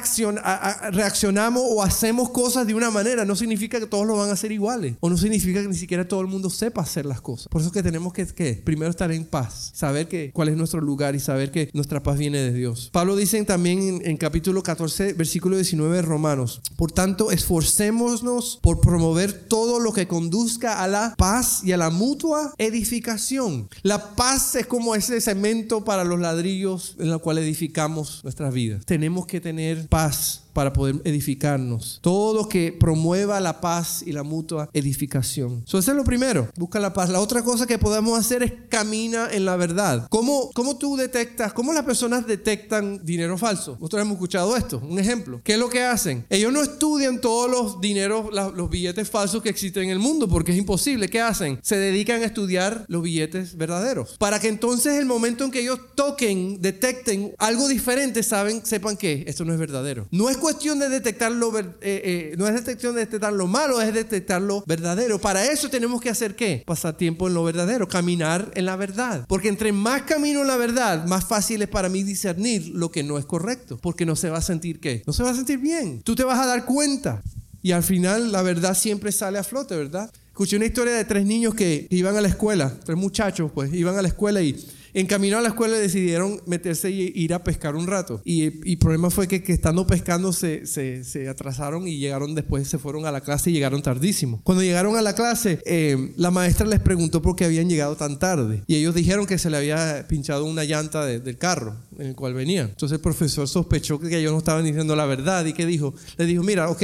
reaccionamos 0.93 1.63
o 1.65 1.83
hacemos 1.83 2.31
cosas 2.31 2.67
de 2.67 2.75
una 2.75 2.91
manera, 2.91 3.25
no 3.25 3.37
significa 3.37 3.81
que 3.81 3.87
todos 3.87 4.07
lo 4.07 4.17
van 4.17 4.31
a 4.31 4.33
hacer 4.33 4.53
iguales, 4.53 4.97
o 5.01 5.09
no 5.09 5.17
significa 5.17 5.63
que 5.63 5.69
ni 5.69 5.75
siquiera 5.75 6.07
todo 6.07 6.21
el 6.21 6.27
mundo 6.27 6.51
sepa 6.51 6.83
hacer 6.83 7.07
las 7.07 7.21
cosas. 7.21 7.49
Por 7.49 7.63
eso 7.63 7.73
que 7.73 7.83
tenemos 7.83 8.13
que, 8.13 8.27
¿qué? 8.27 8.61
Primero 8.65 8.91
estar 8.91 9.11
en 9.13 9.25
paz, 9.25 9.73
saber 9.75 10.09
que, 10.09 10.31
cuál 10.33 10.49
es 10.49 10.57
nuestro 10.57 10.81
lugar 10.81 10.98
y 11.15 11.21
saber 11.21 11.51
que 11.51 11.71
nuestra 11.73 12.03
paz 12.03 12.19
viene 12.19 12.39
de 12.39 12.53
Dios. 12.53 12.91
Pablo 12.93 13.15
dice 13.17 13.43
también 13.45 14.03
en, 14.05 14.17
capítulo 14.17 14.63
14, 14.63 15.13
versículo 15.13 15.57
19 15.57 15.97
de 15.97 16.03
Romanos, 16.03 16.61
por 16.77 16.91
tanto, 16.91 17.31
esforcémonos 17.31 18.59
por 18.61 18.81
promover 18.81 19.33
todo 19.33 19.79
lo 19.79 19.93
que 19.93 20.09
conduzca 20.09 20.83
a 20.83 20.89
la 20.89 21.15
paz 21.17 21.63
y 21.63 21.73
a 21.73 21.77
la 21.77 21.91
mutua 21.91 22.53
edificación. 22.59 23.69
La 23.83 24.17
paz 24.17 24.57
es 24.57 24.67
como 24.67 24.95
ese 24.95 25.21
cemento 25.21 25.85
para 25.85 26.05
los 26.05 26.19
ladrillos 26.19 26.97
en 26.99 27.11
el 27.11 27.21
cual 27.21 27.39
edificamos 27.39 28.21
nuestras 28.25 28.53
vidas. 28.53 28.85
Tenemos 28.85 29.27
que 29.27 29.41
tener 29.41 29.87
paz 29.89 30.48
para 30.59 30.73
poder 30.73 31.01
edificarnos. 31.05 32.01
Todo 32.03 32.49
que 32.49 32.73
promueva 32.73 33.39
la 33.39 33.61
paz 33.61 34.03
y 34.05 34.11
la 34.11 34.25
mutua 34.25 34.69
edificación. 34.73 35.63
eso 35.65 35.79
es 35.79 35.87
lo 35.87 36.03
primero, 36.03 36.49
busca 36.57 36.81
la 36.81 36.93
paz. 36.93 37.11
La 37.11 37.21
otra 37.21 37.45
cosa 37.45 37.65
que 37.65 37.79
podemos 37.79 38.19
hacer 38.19 38.43
es 38.43 38.53
camina 38.69 39.29
en 39.31 39.45
la 39.45 39.55
verdad. 39.55 40.09
¿Cómo, 40.11 40.51
cómo 40.55 40.77
tú 40.77 40.97
detectas, 40.97 41.53
cómo 41.53 41.73
las 41.73 41.85
personas 41.85 42.27
detectan 42.27 43.05
dinero 43.05 43.39
falso? 43.39 43.75
Nosotros 43.75 44.03
hemos 44.03 44.15
escuchado 44.15 44.57
esto, 44.57 44.83
un 44.85 44.99
ejemplo. 44.99 45.41
¿Qué 45.45 45.53
es 45.53 45.61
lo 45.61 45.69
que 45.69 45.85
hacen? 45.85 46.27
Ellos 46.29 46.53
no 46.53 46.61
estudian 46.61 47.21
todos 47.21 47.49
los 47.49 47.81
dineros, 47.81 48.27
los 48.33 48.69
billetes 48.69 49.09
falsos 49.09 49.41
que 49.41 49.51
existen 49.51 49.85
en 49.85 49.91
el 49.91 50.01
mundo 50.01 50.27
porque 50.29 50.51
es 50.51 50.59
imposible. 50.59 51.09
¿Qué 51.09 51.21
hacen? 51.21 51.61
Se 51.63 51.77
dedican 51.77 52.23
a 52.23 52.25
estudiar 52.25 52.85
los 52.89 53.05
billetes 53.05 53.57
verdaderos. 53.57 54.17
Para 54.19 54.41
que 54.41 54.49
entonces 54.49 54.99
el 54.99 55.07
momento 55.07 55.45
en 55.45 55.53
que 55.53 55.61
ellos 55.61 55.79
toquen, 55.95 56.61
detecten 56.61 57.33
algo 57.39 57.69
diferente, 57.69 58.25
saben, 58.25 58.67
sepan 58.67 58.97
que 58.97 59.23
esto 59.29 59.45
no 59.45 59.53
es 59.53 59.61
verdadero. 59.61 60.09
No 60.11 60.29
es 60.29 60.37
de 60.57 60.89
detectar 60.89 61.33
lo, 61.33 61.57
eh, 61.59 61.75
eh, 61.83 62.35
no 62.39 62.47
es 62.47 62.55
detección 62.55 62.95
de 62.95 63.01
detectar 63.01 63.33
lo 63.33 63.47
malo, 63.47 63.81
es 63.81 63.93
detectar 63.93 64.41
lo 64.41 64.63
verdadero. 64.67 65.19
Para 65.19 65.45
eso 65.51 65.69
tenemos 65.69 66.01
que 66.01 66.11
hacer 66.11 66.37
qué? 66.37 66.63
Pasar 66.67 66.97
tiempo 66.97 67.29
en 67.29 67.35
lo 67.35 67.45
verdadero, 67.45 67.89
caminar 67.89 68.51
en 68.55 68.67
la 68.67 68.77
verdad. 68.77 69.25
Porque 69.29 69.49
entre 69.49 69.73
más 69.73 70.03
camino 70.03 70.43
en 70.43 70.47
la 70.47 70.57
verdad, 70.57 71.07
más 71.07 71.25
fácil 71.25 71.63
es 71.63 71.69
para 71.69 71.89
mí 71.89 72.03
discernir 72.03 72.69
lo 72.69 72.91
que 72.91 73.03
no 73.03 73.19
es 73.19 73.25
correcto. 73.25 73.79
Porque 73.83 74.07
no 74.07 74.17
se 74.17 74.31
va 74.31 74.39
a 74.39 74.43
sentir 74.43 74.81
qué? 74.81 75.03
No 75.07 75.13
se 75.13 75.23
va 75.23 75.31
a 75.31 75.35
sentir 75.35 75.59
bien. 75.59 76.03
Tú 76.03 76.15
te 76.15 76.25
vas 76.25 76.39
a 76.39 76.47
dar 76.47 76.65
cuenta. 76.65 77.23
Y 77.63 77.73
al 77.73 77.83
final 77.83 78.33
la 78.33 78.43
verdad 78.43 78.77
siempre 78.77 79.13
sale 79.13 79.39
a 79.39 79.45
flote, 79.45 79.77
¿verdad? 79.77 80.11
Escuché 80.29 80.57
una 80.57 80.67
historia 80.67 80.95
de 80.95 81.05
tres 81.05 81.27
niños 81.27 81.55
que 81.55 81.89
iban 81.91 82.17
a 82.17 82.21
la 82.21 82.29
escuela, 82.29 82.73
tres 82.85 82.97
muchachos, 82.97 83.51
pues 83.53 83.73
iban 83.75 83.99
a 83.99 84.03
la 84.03 84.09
escuela 84.09 84.41
y 84.41 84.57
en 84.95 85.07
camino 85.07 85.39
a 85.39 85.41
la 85.41 85.49
escuela 85.49 85.77
decidieron 85.77 86.41
meterse 86.47 86.91
y 86.91 87.13
ir 87.15 87.35
a 87.35 87.45
pescar 87.45 87.77
un 87.77 87.87
rato. 87.87 88.21
Y 88.25 88.45
el 88.45 88.79
problema 88.79 89.11
fue 89.11 89.29
que, 89.29 89.43
estando 89.53 89.87
pescando 89.87 90.33
se, 90.33 90.67
se, 90.67 91.29
atrasaron 91.29 91.87
y 91.87 91.99
llegaron 91.99 92.35
después, 92.35 92.69
se 92.69 92.79
fueron 92.79 93.07
a 93.07 93.13
la 93.13 93.21
clase 93.21 93.51
y 93.51 93.55
llegaron 93.55 93.83
tardísimo. 93.83 94.41
Cuando 94.45 94.63
llegaron 94.63 94.97
a 94.97 95.03
la 95.03 95.15
clase, 95.15 95.61
eh, 95.67 96.13
la 96.17 96.31
maestra 96.31 96.67
les 96.67 96.81
preguntó 96.81 97.23
por 97.23 97.37
qué 97.37 97.45
habían 97.45 97.69
llegado 97.69 97.97
tan 97.97 98.19
tarde. 98.19 98.63
Y 98.67 98.77
ellos 98.77 98.95
dijeron 98.95 99.27
que 99.27 99.39
se 99.39 99.51
le 99.51 99.57
había 99.57 100.07
pinchado 100.09 100.45
una 100.45 100.65
llanta 100.65 101.05
del 101.05 101.39
carro 101.39 101.77
en 101.99 102.09
el 102.09 102.15
cual 102.15 102.35
venían. 102.35 102.69
Entonces 102.69 102.97
el 102.97 103.03
profesor 103.03 103.49
sospechó 103.49 103.99
que 103.99 104.17
ellos 104.17 104.33
no 104.33 104.39
estaban 104.39 104.65
diciendo 104.65 104.95
la 104.97 105.07
verdad 105.07 105.45
y 105.45 105.53
que 105.53 105.67
dijo, 105.67 105.95
le 106.17 106.27
dijo, 106.27 106.43
mira, 106.43 106.69
ok, 106.71 106.83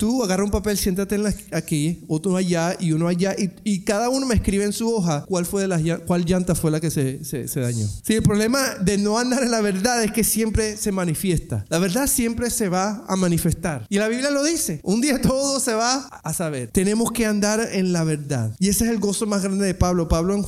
tú 0.00 0.24
agarra 0.24 0.42
un 0.42 0.50
papel, 0.50 0.78
siéntate 0.78 1.20
aquí, 1.52 2.02
otro 2.08 2.34
allá 2.34 2.74
y 2.80 2.92
uno 2.92 3.06
allá, 3.06 3.36
y, 3.36 3.80
cada 3.80 4.08
uno 4.08 4.26
me 4.26 4.34
escribe 4.34 4.64
en 4.64 4.72
su 4.72 4.88
hoja 4.88 5.26
cuál 5.28 5.44
fue 5.44 5.68
las, 5.68 5.82
cuál 6.06 6.24
llanta 6.24 6.54
fue 6.54 6.70
la 6.70 6.80
que 6.80 6.90
se, 6.90 7.22
se, 7.24 7.60
dañó. 7.60 7.86
Sí, 8.02 8.14
el 8.14 8.22
problema 8.22 8.76
de 8.80 8.96
no 8.96 9.18
andar 9.18 9.42
en 9.42 9.50
la 9.50 9.60
verdad 9.60 10.02
es 10.02 10.12
que 10.12 10.24
siempre 10.24 10.78
se 10.78 10.90
manifiesta. 10.90 11.66
La 11.68 11.78
verdad 11.78 12.06
siempre 12.06 12.48
se 12.48 12.70
va 12.70 13.04
a 13.08 13.16
manifestar. 13.16 13.86
Y 13.90 13.98
la 13.98 14.08
Biblia 14.08 14.30
lo 14.30 14.42
dice, 14.42 14.80
un 14.84 15.02
día 15.02 15.20
todo 15.20 15.60
se 15.60 15.74
va 15.74 16.06
a 16.22 16.32
saber. 16.32 16.70
Tenemos 16.72 17.12
que 17.12 17.26
andar 17.26 17.68
en 17.72 17.92
la 17.92 18.04
verdad. 18.04 18.54
Y 18.58 18.68
ese 18.70 18.84
es 18.84 18.90
el 18.90 19.00
gozo 19.00 19.26
más 19.26 19.42
grande 19.42 19.66
de 19.66 19.74
Pablo. 19.74 20.08
Pablo 20.08 20.34
en 20.34 20.44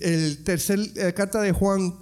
el 0.00 0.44
tercer 0.44 0.78
eh, 0.96 1.14
carta 1.14 1.40
de 1.40 1.52
Juan 1.52 1.94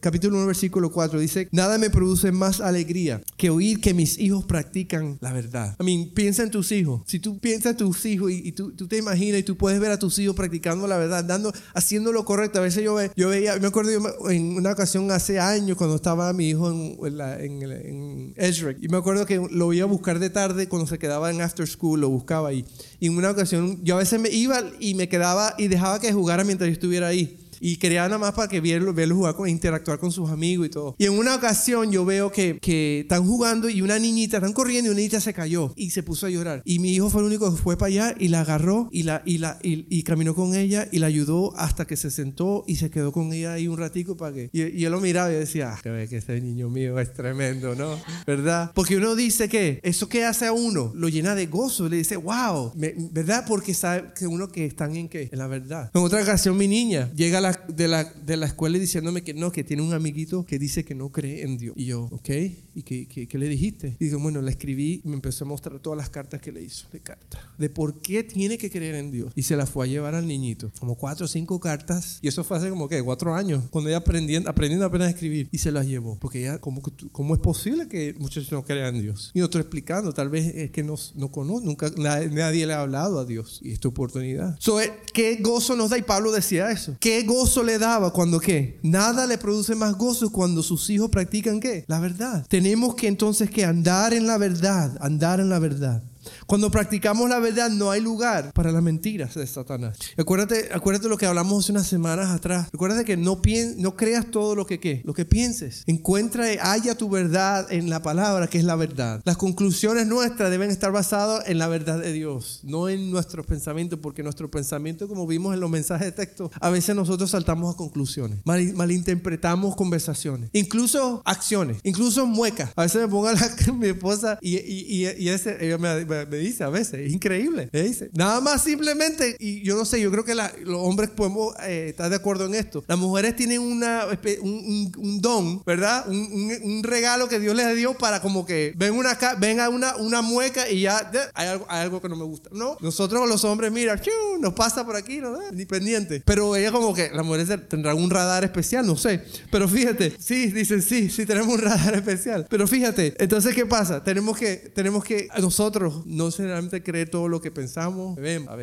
capítulo 0.00 0.36
1, 0.38 0.46
versículo 0.46 0.90
4, 0.90 1.20
dice, 1.20 1.48
nada 1.52 1.78
me 1.78 1.90
produce 1.90 2.32
más 2.32 2.60
alegría 2.60 3.22
que 3.36 3.50
oír 3.50 3.80
que 3.80 3.94
mis 3.94 4.18
hijos 4.18 4.44
practican 4.44 5.18
la 5.20 5.32
verdad. 5.32 5.76
I 5.80 5.84
mean, 5.84 6.10
piensa 6.14 6.42
en 6.42 6.50
tus 6.50 6.72
hijos. 6.72 7.02
Si 7.06 7.18
tú 7.18 7.38
piensas 7.38 7.72
en 7.72 7.76
tus 7.78 8.04
hijos 8.06 8.30
y, 8.30 8.52
tú, 8.52 8.72
tú, 8.72 8.86
te 8.86 8.98
imaginas 8.98 9.40
y 9.40 9.42
tú 9.42 9.56
puedes 9.56 9.80
ver 9.80 9.90
a 9.90 9.98
tus 9.98 10.18
hijos 10.18 10.36
practicando 10.36 10.86
la 10.86 10.96
verdad, 10.98 11.24
dando, 11.24 11.52
haciendo 11.74 12.12
lo 12.12 12.24
correcto. 12.24 12.58
A 12.58 12.62
veces 12.62 12.84
yo, 12.84 12.96
yo 13.16 13.28
veía, 13.28 13.56
me 13.58 13.66
acuerdo 13.66 13.90
en 14.30 14.56
una 14.56 14.72
ocasión 14.72 15.10
hace 15.10 15.38
años 15.38 15.76
cuando 15.76 15.96
estaba 15.96 16.32
mi 16.32 16.50
hijo 16.50 16.70
en, 16.70 16.96
en, 17.40 17.62
en, 17.62 18.34
y 18.80 18.88
me 18.88 18.96
acuerdo 18.96 19.26
que 19.26 19.40
lo 19.50 19.72
iba 19.72 19.84
a 19.84 19.88
buscar 19.88 20.18
de 20.18 20.30
tarde 20.30 20.68
cuando 20.68 20.86
se 20.86 20.98
quedaba 20.98 21.30
en 21.30 21.40
after 21.40 21.66
school, 21.66 22.00
lo 22.00 22.08
buscaba 22.08 22.48
ahí. 22.48 22.64
Y 23.00 23.06
en 23.06 23.16
una 23.16 23.30
ocasión 23.30 23.80
yo 23.82 23.96
a 23.96 23.98
veces 23.98 24.20
me 24.20 24.30
iba 24.30 24.62
y 24.78 24.94
me 24.94 25.08
quedaba 25.08 25.54
y 25.58 25.68
dejaba 25.68 26.00
que 26.00 26.12
jugara 26.12 26.44
mientras 26.44 26.68
yo 26.68 26.74
estuviera 26.74 27.08
ahí 27.08 27.41
y 27.62 27.76
quería 27.76 28.02
nada 28.02 28.18
más 28.18 28.32
para 28.32 28.48
que 28.48 28.60
verlo, 28.60 28.92
verlo 28.92 29.14
jugar, 29.14 29.36
con, 29.36 29.48
interactuar 29.48 30.00
con 30.00 30.10
sus 30.10 30.28
amigos 30.30 30.66
y 30.66 30.70
todo. 30.70 30.96
Y 30.98 31.04
en 31.04 31.12
una 31.12 31.36
ocasión 31.36 31.92
yo 31.92 32.04
veo 32.04 32.32
que, 32.32 32.58
que 32.58 33.00
están 33.00 33.24
jugando 33.24 33.68
y 33.68 33.82
una 33.82 34.00
niñita, 34.00 34.38
están 34.38 34.52
corriendo 34.52 34.88
y 34.88 34.90
una 34.90 34.98
niñita 34.98 35.20
se 35.20 35.32
cayó 35.32 35.72
y 35.76 35.90
se 35.90 36.02
puso 36.02 36.26
a 36.26 36.30
llorar. 36.30 36.62
Y 36.64 36.80
mi 36.80 36.92
hijo 36.92 37.08
fue 37.08 37.20
el 37.20 37.28
único 37.28 37.54
que 37.54 37.62
fue 37.62 37.78
para 37.78 37.86
allá 37.86 38.14
y 38.18 38.28
la 38.28 38.40
agarró 38.40 38.88
y, 38.90 39.04
la, 39.04 39.22
y, 39.24 39.38
la, 39.38 39.60
y, 39.62 40.02
caminó 40.02 40.34
con 40.34 40.56
ella 40.56 40.88
y 40.90 40.98
la 40.98 41.06
ayudó 41.06 41.56
hasta 41.56 41.86
que 41.86 41.96
se 41.96 42.10
sentó 42.10 42.64
y 42.66 42.76
se 42.76 42.90
quedó 42.90 43.12
con 43.12 43.32
ella 43.32 43.52
ahí 43.52 43.68
un 43.68 43.78
ratico 43.78 44.16
para 44.16 44.34
que... 44.34 44.50
Y, 44.52 44.80
yo 44.80 44.90
lo 44.90 45.00
miraba 45.00 45.30
y 45.30 45.36
decía, 45.36 45.74
ah, 45.74 45.80
que 45.82 46.16
este 46.16 46.40
niño 46.40 46.68
mío 46.68 46.98
es 46.98 47.12
tremendo, 47.12 47.76
¿no? 47.76 47.96
¿Verdad? 48.26 48.72
Porque 48.74 48.96
uno 48.96 49.14
dice 49.14 49.48
que 49.48 49.78
eso 49.84 50.08
que 50.08 50.24
hace 50.24 50.46
a 50.46 50.52
uno 50.52 50.90
lo 50.96 51.08
llena 51.08 51.36
de 51.36 51.46
gozo, 51.46 51.88
le 51.88 51.98
dice, 51.98 52.16
wow, 52.16 52.72
¿verdad? 52.74 53.44
Porque 53.46 53.72
sabe 53.72 54.10
que 54.18 54.26
uno 54.26 54.48
que 54.48 54.66
están 54.66 54.96
en 54.96 55.08
qué? 55.08 55.28
En 55.30 55.38
la 55.38 55.46
verdad. 55.46 55.92
En 55.94 56.00
otra 56.02 56.20
ocasión 56.20 56.56
mi 56.56 56.66
niña 56.66 57.08
llega 57.14 57.38
a 57.38 57.40
la 57.40 57.51
de 57.68 57.88
la, 57.88 58.04
de 58.04 58.36
la 58.36 58.46
escuela 58.46 58.78
diciéndome 58.78 59.22
que 59.22 59.34
no, 59.34 59.52
que 59.52 59.64
tiene 59.64 59.82
un 59.82 59.92
amiguito 59.92 60.44
que 60.44 60.58
dice 60.58 60.84
que 60.84 60.94
no 60.94 61.10
cree 61.10 61.42
en 61.42 61.58
Dios. 61.58 61.74
Y 61.76 61.86
yo, 61.86 62.08
ok, 62.10 62.30
¿y 62.74 62.82
qué, 62.82 63.06
qué, 63.06 63.38
le 63.38 63.48
dijiste? 63.48 63.96
Y 63.98 64.06
digo, 64.06 64.18
bueno, 64.18 64.40
le 64.42 64.50
escribí 64.50 65.00
y 65.04 65.08
me 65.08 65.14
empezó 65.14 65.44
a 65.44 65.48
mostrar 65.48 65.78
todas 65.80 65.96
las 65.96 66.10
cartas 66.10 66.40
que 66.40 66.52
le 66.52 66.62
hizo, 66.62 66.86
de 66.92 67.00
carta, 67.00 67.52
de 67.58 67.70
por 67.70 68.00
qué 68.00 68.22
tiene 68.22 68.58
que 68.58 68.70
creer 68.70 68.94
en 68.96 69.10
Dios. 69.10 69.32
Y 69.34 69.42
se 69.42 69.56
las 69.56 69.70
fue 69.70 69.86
a 69.86 69.88
llevar 69.88 70.14
al 70.14 70.26
niñito, 70.26 70.70
como 70.78 70.94
cuatro 70.96 71.26
o 71.26 71.28
cinco 71.28 71.60
cartas. 71.60 72.18
Y 72.22 72.28
eso 72.28 72.44
fue 72.44 72.56
hace 72.56 72.70
como 72.70 72.88
que 72.88 73.02
cuatro 73.02 73.34
años, 73.34 73.64
cuando 73.70 73.88
ella 73.90 73.98
aprendiendo, 73.98 74.48
aprendiendo 74.48 74.86
apenas 74.86 75.08
a 75.08 75.10
escribir. 75.10 75.48
Y 75.50 75.58
se 75.58 75.72
las 75.72 75.86
llevó, 75.86 76.18
porque 76.18 76.40
ella, 76.40 76.58
¿cómo, 76.58 76.82
cómo 77.12 77.34
es 77.34 77.40
posible 77.40 77.88
que 77.88 78.14
muchos 78.18 78.50
no 78.52 78.64
crean 78.64 78.96
en 78.96 79.02
Dios? 79.02 79.30
Y 79.34 79.40
otro 79.40 79.60
explicando, 79.60 80.12
tal 80.12 80.28
vez 80.28 80.54
es 80.54 80.70
que 80.70 80.82
no, 80.82 80.94
no 81.14 81.30
conoce, 81.30 81.66
nunca 81.66 81.90
nadie, 81.96 82.66
le 82.66 82.72
ha 82.72 82.80
hablado 82.80 83.18
a 83.18 83.24
Dios. 83.24 83.60
Y 83.62 83.72
esta 83.72 83.88
oportunidad. 83.88 84.56
So, 84.58 84.80
eh, 84.80 84.92
¿Qué 85.12 85.36
gozo 85.36 85.76
nos 85.76 85.90
da? 85.90 85.98
Y 85.98 86.02
Pablo 86.02 86.32
decía 86.32 86.70
eso. 86.70 86.96
¿Qué 87.00 87.22
gozo 87.22 87.41
le 87.64 87.78
daba 87.78 88.12
cuando 88.12 88.38
qué? 88.38 88.78
Nada 88.82 89.26
le 89.26 89.36
produce 89.36 89.74
más 89.74 89.96
gozo 89.96 90.30
cuando 90.30 90.62
sus 90.62 90.88
hijos 90.90 91.10
practican 91.10 91.58
qué? 91.60 91.84
La 91.88 91.98
verdad. 91.98 92.46
Tenemos 92.48 92.94
que 92.94 93.08
entonces 93.08 93.50
que 93.50 93.64
andar 93.64 94.14
en 94.14 94.26
la 94.26 94.38
verdad, 94.38 94.96
andar 95.00 95.40
en 95.40 95.48
la 95.48 95.58
verdad. 95.58 96.04
Cuando 96.46 96.70
practicamos 96.70 97.28
la 97.28 97.38
verdad 97.38 97.70
no 97.70 97.90
hay 97.90 98.00
lugar 98.00 98.52
para 98.52 98.72
las 98.72 98.82
mentiras 98.82 99.34
de 99.34 99.46
Satanás. 99.46 99.98
Acuérdate, 100.16 100.70
acuérdate 100.72 101.08
lo 101.08 101.18
que 101.18 101.26
hablamos 101.26 101.64
hace 101.64 101.72
unas 101.72 101.86
semanas 101.86 102.30
atrás. 102.30 102.68
Acuérdate 102.72 103.04
que 103.04 103.16
no, 103.16 103.40
no 103.76 103.96
creas 103.96 104.30
todo 104.30 104.54
lo 104.54 104.66
que, 104.66 104.78
¿qué? 104.80 105.02
lo 105.04 105.14
que 105.14 105.24
pienses. 105.24 105.82
Encuentra, 105.86 106.46
haya 106.60 106.94
tu 106.94 107.08
verdad 107.08 107.70
en 107.70 107.90
la 107.90 108.02
palabra, 108.02 108.46
que 108.48 108.58
es 108.58 108.64
la 108.64 108.76
verdad. 108.76 109.20
Las 109.24 109.36
conclusiones 109.36 110.06
nuestras 110.06 110.50
deben 110.50 110.70
estar 110.70 110.92
basadas 110.92 111.48
en 111.48 111.58
la 111.58 111.68
verdad 111.68 111.98
de 111.98 112.12
Dios, 112.12 112.60
no 112.62 112.88
en 112.88 113.10
nuestros 113.10 113.46
pensamientos, 113.46 113.98
porque 114.00 114.22
nuestro 114.22 114.50
pensamiento, 114.50 115.08
como 115.08 115.26
vimos 115.26 115.54
en 115.54 115.60
los 115.60 115.70
mensajes 115.70 116.06
de 116.06 116.12
texto, 116.12 116.50
a 116.60 116.70
veces 116.70 116.94
nosotros 116.94 117.30
saltamos 117.30 117.74
a 117.74 117.76
conclusiones, 117.76 118.40
malinterpretamos 118.44 119.76
conversaciones, 119.76 120.50
incluso 120.52 121.22
acciones, 121.24 121.78
incluso 121.82 122.26
muecas. 122.26 122.70
A 122.76 122.82
veces 122.82 123.02
me 123.02 123.08
pongo 123.08 123.28
a 123.28 123.34
mi 123.72 123.88
esposa 123.88 124.38
y, 124.40 124.56
y, 124.58 125.06
y, 125.18 125.28
ese, 125.28 125.64
ella 125.64 125.78
me, 125.78 126.04
me, 126.04 126.31
dice 126.38 126.64
a 126.64 126.68
veces, 126.68 127.00
es 127.06 127.12
increíble. 127.12 127.68
Me 127.72 127.82
dice, 127.82 128.10
nada 128.14 128.40
más 128.40 128.64
simplemente, 128.64 129.36
y 129.38 129.62
yo 129.62 129.76
no 129.76 129.84
sé, 129.84 130.00
yo 130.00 130.10
creo 130.10 130.24
que 130.24 130.34
los 130.34 130.80
hombres 130.80 131.10
podemos 131.10 131.54
eh, 131.62 131.88
estar 131.90 132.10
de 132.10 132.16
acuerdo 132.16 132.46
en 132.46 132.54
esto. 132.54 132.84
Las 132.86 132.98
mujeres 132.98 133.36
tienen 133.36 133.60
una, 133.60 134.06
un, 134.40 135.20
don, 135.20 135.62
¿verdad? 135.64 136.08
Un, 136.08 136.82
regalo 136.82 137.28
que 137.28 137.38
Dios 137.38 137.54
les 137.54 137.76
dio 137.76 137.96
para 137.96 138.20
como 138.20 138.44
que 138.44 138.72
ven, 138.76 138.94
una, 138.94 139.16
ven 139.38 139.60
una, 139.60 139.96
una 139.96 140.20
mueca 140.20 140.68
y 140.68 140.82
ya 140.82 141.10
hay 141.34 141.48
algo, 141.48 141.66
hay 141.68 141.80
algo 141.82 142.00
que 142.00 142.08
no 142.08 142.16
me 142.16 142.24
gusta. 142.24 142.50
No, 142.52 142.76
nosotros 142.80 143.28
los 143.28 143.44
hombres, 143.44 143.70
mira, 143.70 144.00
nos 144.40 144.54
pasa 144.54 144.84
por 144.84 144.96
aquí, 144.96 145.18
¿no? 145.18 145.38
Ni 145.52 145.64
pendiente. 145.64 146.22
Pero 146.24 146.56
ella 146.56 146.72
como 146.72 146.94
que, 146.94 147.10
las 147.10 147.24
mujeres 147.24 147.48
tendrán 147.68 147.96
un 147.96 148.10
radar 148.10 148.44
especial, 148.44 148.86
no 148.86 148.96
sé. 148.96 149.22
Pero 149.50 149.68
fíjate, 149.68 150.16
sí, 150.18 150.48
dicen 150.48 150.82
sí, 150.82 151.08
sí 151.08 151.26
tenemos 151.26 151.54
un 151.54 151.60
radar 151.60 151.94
especial. 151.94 152.46
Pero 152.48 152.66
fíjate, 152.66 153.14
entonces, 153.18 153.54
¿qué 153.54 153.66
pasa? 153.66 154.02
Tenemos 154.02 154.36
que, 154.36 154.56
tenemos 154.74 155.04
que 155.04 155.28
nosotros 155.38 156.04
no 156.06 156.21
generalmente 156.30 156.82
creer 156.82 157.10
todo 157.10 157.28
lo 157.28 157.40
que 157.40 157.50
pensamos, 157.50 158.18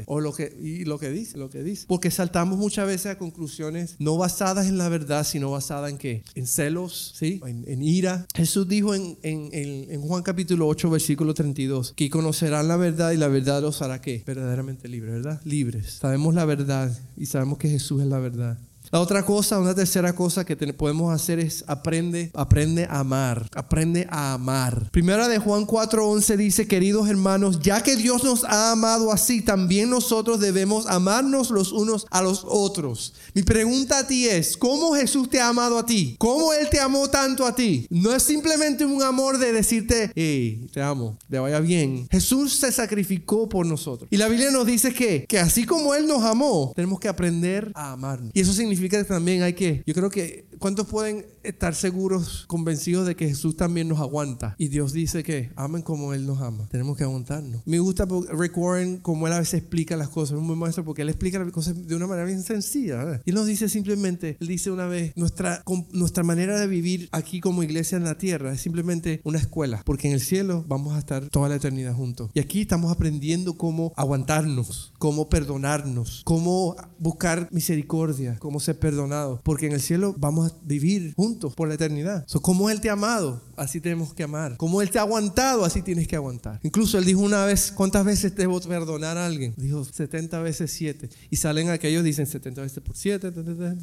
o 0.06 0.19
lo 0.19 0.34
que, 0.34 0.56
y 0.60 0.86
lo 0.86 1.00
que 1.00 1.10
dice, 1.10 1.38
lo 1.38 1.50
que 1.50 1.63
dice. 1.63 1.86
Porque 1.88 2.12
saltamos 2.12 2.58
muchas 2.58 2.88
veces 2.88 3.08
a 3.08 3.17
conclusiones 3.17 3.95
no 4.00 4.17
basadas 4.17 4.67
en 4.67 4.78
la 4.78 4.89
verdad, 4.89 5.24
sino 5.24 5.52
basadas 5.52 5.91
en 5.91 5.98
qué? 5.98 6.24
En 6.36 6.48
celos, 6.48 7.13
¿sí? 7.15 7.41
En, 7.45 7.82
ira. 7.82 8.26
Jesús 8.36 8.67
dijo 8.67 8.93
en, 8.93 9.17
en, 9.24 9.50
en, 9.54 10.02
Juan 10.02 10.24
capítulo 10.24 10.67
8, 10.67 10.89
versículo 10.89 11.34
32, 11.34 11.93
que 11.95 12.10
conocerán 12.10 12.67
la 12.67 12.78
verdad 12.78 13.12
y 13.12 13.17
la 13.17 13.28
verdad 13.28 13.62
los 13.62 13.82
hará 13.82 14.02
qué? 14.02 14.24
Verdaderamente 14.26 14.88
libres, 14.88 15.15
¿verdad? 15.15 15.41
Libres. 15.43 15.93
Sabemos 15.93 16.34
la 16.34 16.45
verdad 16.45 16.98
y 17.17 17.26
sabemos 17.26 17.58
que 17.58 17.69
Jesús 17.69 18.02
es 18.02 18.08
la 18.08 18.19
verdad. 18.19 18.58
La 18.91 19.02
otra 19.02 19.23
cosa, 19.23 19.60
una 19.60 19.75
tercera 19.75 20.13
cosa 20.13 20.43
que 20.43 20.56
podemos 20.73 21.13
hacer 21.13 21.38
es 21.38 21.63
aprende, 21.67 22.32
aprende 22.34 22.86
a 22.86 23.02
amar, 23.02 23.47
aprende 23.54 24.08
a 24.10 24.34
amar. 24.34 24.89
Primera 24.91 25.28
de 25.28 25.38
Juan 25.38 25.67
4:11 25.67 26.38
dice, 26.38 26.67
queridos 26.67 27.08
hermanos, 27.08 27.60
ya 27.60 27.84
que 27.84 27.95
Dios 27.95 28.23
nos 28.23 28.43
ha 28.45 28.71
amado 28.71 29.12
así, 29.12 29.43
también 29.43 29.91
nosotros 29.91 30.39
debemos 30.39 30.88
amarnos 30.88 31.52
los 31.52 31.71
unos 31.71 32.08
a 32.10 32.23
los 32.23 32.43
otros. 32.47 33.13
Mi 33.36 33.43
pregunta 33.43 33.99
a 33.99 34.08
ti 34.08 34.28
es, 34.28 34.58
¿cómo 34.58 34.95
Jesús 34.95 35.30
te 35.30 35.39
ha 35.39 35.49
amado 35.49 35.78
a 35.78 35.86
ti? 35.86 36.15
¿Cómo 36.17 36.52
Él 36.52 36.67
te 36.71 36.80
amó 36.80 37.10
tanto 37.10 37.45
a 37.45 37.54
ti? 37.54 37.86
No 37.91 38.12
es 38.12 38.23
simplemente 38.23 38.86
un 38.86 39.04
amor 39.04 39.38
de 39.38 39.54
decirte, 39.54 40.12
hey, 40.15 40.67
te 40.73 40.82
amo, 40.82 41.15
te 41.30 41.38
vaya 41.38 41.60
bien. 41.60 42.08
Jesús 42.10 42.54
se 42.54 42.71
sacrificó 42.71 43.47
por 43.47 43.67
nosotros. 43.67 44.08
Y 44.12 44.17
la 44.17 44.28
Biblia 44.28 44.49
nos 44.49 44.65
dice 44.65 44.95
que, 44.95 45.25
que 45.25 45.38
así 45.38 45.65
como 45.65 45.93
Él 45.93 46.08
nos 46.08 46.23
amó, 46.23 46.73
tenemos 46.75 46.99
que 46.99 47.08
aprender 47.08 47.71
a 47.75 47.91
amarnos. 47.91 48.32
Y 48.34 48.41
eso 48.41 48.52
significa 48.52 48.78
significa 48.79 49.03
que 49.03 49.09
también 49.09 49.43
hay 49.43 49.53
que, 49.53 49.83
yo 49.85 49.93
creo 49.93 50.09
que 50.09 50.45
¿Cuántos 50.60 50.88
pueden 50.88 51.26
estar 51.43 51.74
seguros, 51.74 52.43
convencidos 52.48 53.08
de 53.08 53.15
que 53.15 53.30
Jesús 53.30 53.56
también 53.56 53.88
nos 53.88 54.00
aguanta? 54.00 54.56
Y 54.58 54.67
Dios 54.67 54.91
dice 54.91 55.24
que 55.24 55.52
amen 55.56 55.82
como 55.82 56.13
Él 56.13 56.28
nos 56.28 56.41
ama. 56.41 56.67
Tenemos 56.69 56.98
que 56.98 57.06
aguantarnos. 57.06 57.62
Me 57.65 57.80
gusta 57.80 58.06
Rick 58.38 58.58
Warren 58.58 58.98
como 58.98 59.26
Él 59.26 59.34
a 59.34 59.39
veces 59.39 59.62
explica 59.62 59.95
las 59.95 60.10
cosas. 60.10 60.34
Es 60.34 60.41
un 60.41 60.48
buen 60.48 60.60
maestro 60.60 60.84
porque 60.84 61.04
Él 61.04 61.10
explica 61.10 61.39
las 61.39 61.54
cosas 61.54 61.88
de 61.88 61.95
una 61.95 62.08
manera 62.08 62.28
bien 62.28 62.43
sencilla. 62.43 63.22
Y 63.26 63.30
Él 63.30 63.36
nos 63.36 63.48
dice 63.48 63.69
simplemente, 63.69 64.36
Él 64.41 64.48
dice 64.48 64.69
una 64.69 64.86
vez, 64.88 65.13
nuestra, 65.15 65.63
nuestra 65.93 66.24
manera 66.24 66.60
de 66.60 66.67
vivir 66.67 67.08
aquí 67.13 67.39
como 67.39 67.63
iglesia 67.63 67.98
en 67.98 68.04
la 68.04 68.17
tierra 68.17 68.52
es 68.52 68.60
simplemente 68.60 69.22
una 69.24 69.39
escuela. 69.39 69.82
Porque 69.86 70.10
en 70.10 70.13
el 70.13 70.19
cielo 70.22 70.65
vamos 70.67 70.93
a 70.93 71.00
estar 71.00 71.30
toda 71.30 71.48
la 71.48 71.56
eternidad 71.56 71.93
juntos. 71.93 72.32
Y 72.34 72.41
aquí 72.41 72.62
estamos 72.62 72.91
aprendiendo 72.91 73.54
cómo 73.54 73.93
aguantarnos, 73.95 74.91
cómo 74.98 75.30
perdonarnos, 75.30 76.22
cómo 76.26 76.76
buscar 76.98 77.48
misericordia, 77.50 78.36
cómo 78.39 78.60
ser 78.60 78.78
perdonados. 78.78 79.39
Porque 79.41 79.67
en 79.67 79.72
el 79.72 79.82
cielo 79.82 80.13
vamos 80.17 80.48
a 80.48 80.48
vivir 80.63 81.13
juntos 81.15 81.53
por 81.53 81.67
la 81.67 81.75
eternidad. 81.75 82.23
So, 82.27 82.41
como 82.41 82.69
Él 82.69 82.81
te 82.81 82.89
ha 82.89 82.93
amado, 82.93 83.41
así 83.55 83.81
tenemos 83.81 84.13
que 84.13 84.23
amar. 84.23 84.57
Como 84.57 84.81
Él 84.81 84.89
te 84.89 84.99
ha 84.99 85.01
aguantado, 85.01 85.65
así 85.65 85.81
tienes 85.81 86.07
que 86.07 86.15
aguantar. 86.15 86.59
Incluso 86.63 86.97
Él 86.97 87.05
dijo 87.05 87.21
una 87.21 87.45
vez, 87.45 87.71
¿cuántas 87.71 88.05
veces 88.05 88.35
debo 88.35 88.59
perdonar 88.62 89.17
a 89.17 89.25
alguien? 89.25 89.53
Dijo 89.57 89.83
70 89.83 90.39
veces 90.41 90.71
7. 90.71 91.09
Y 91.29 91.38
salen 91.38 91.69
aquellos, 91.69 92.03
dicen 92.03 92.27
70 92.27 92.62
veces 92.62 92.83
por 92.83 92.95
7, 92.95 93.31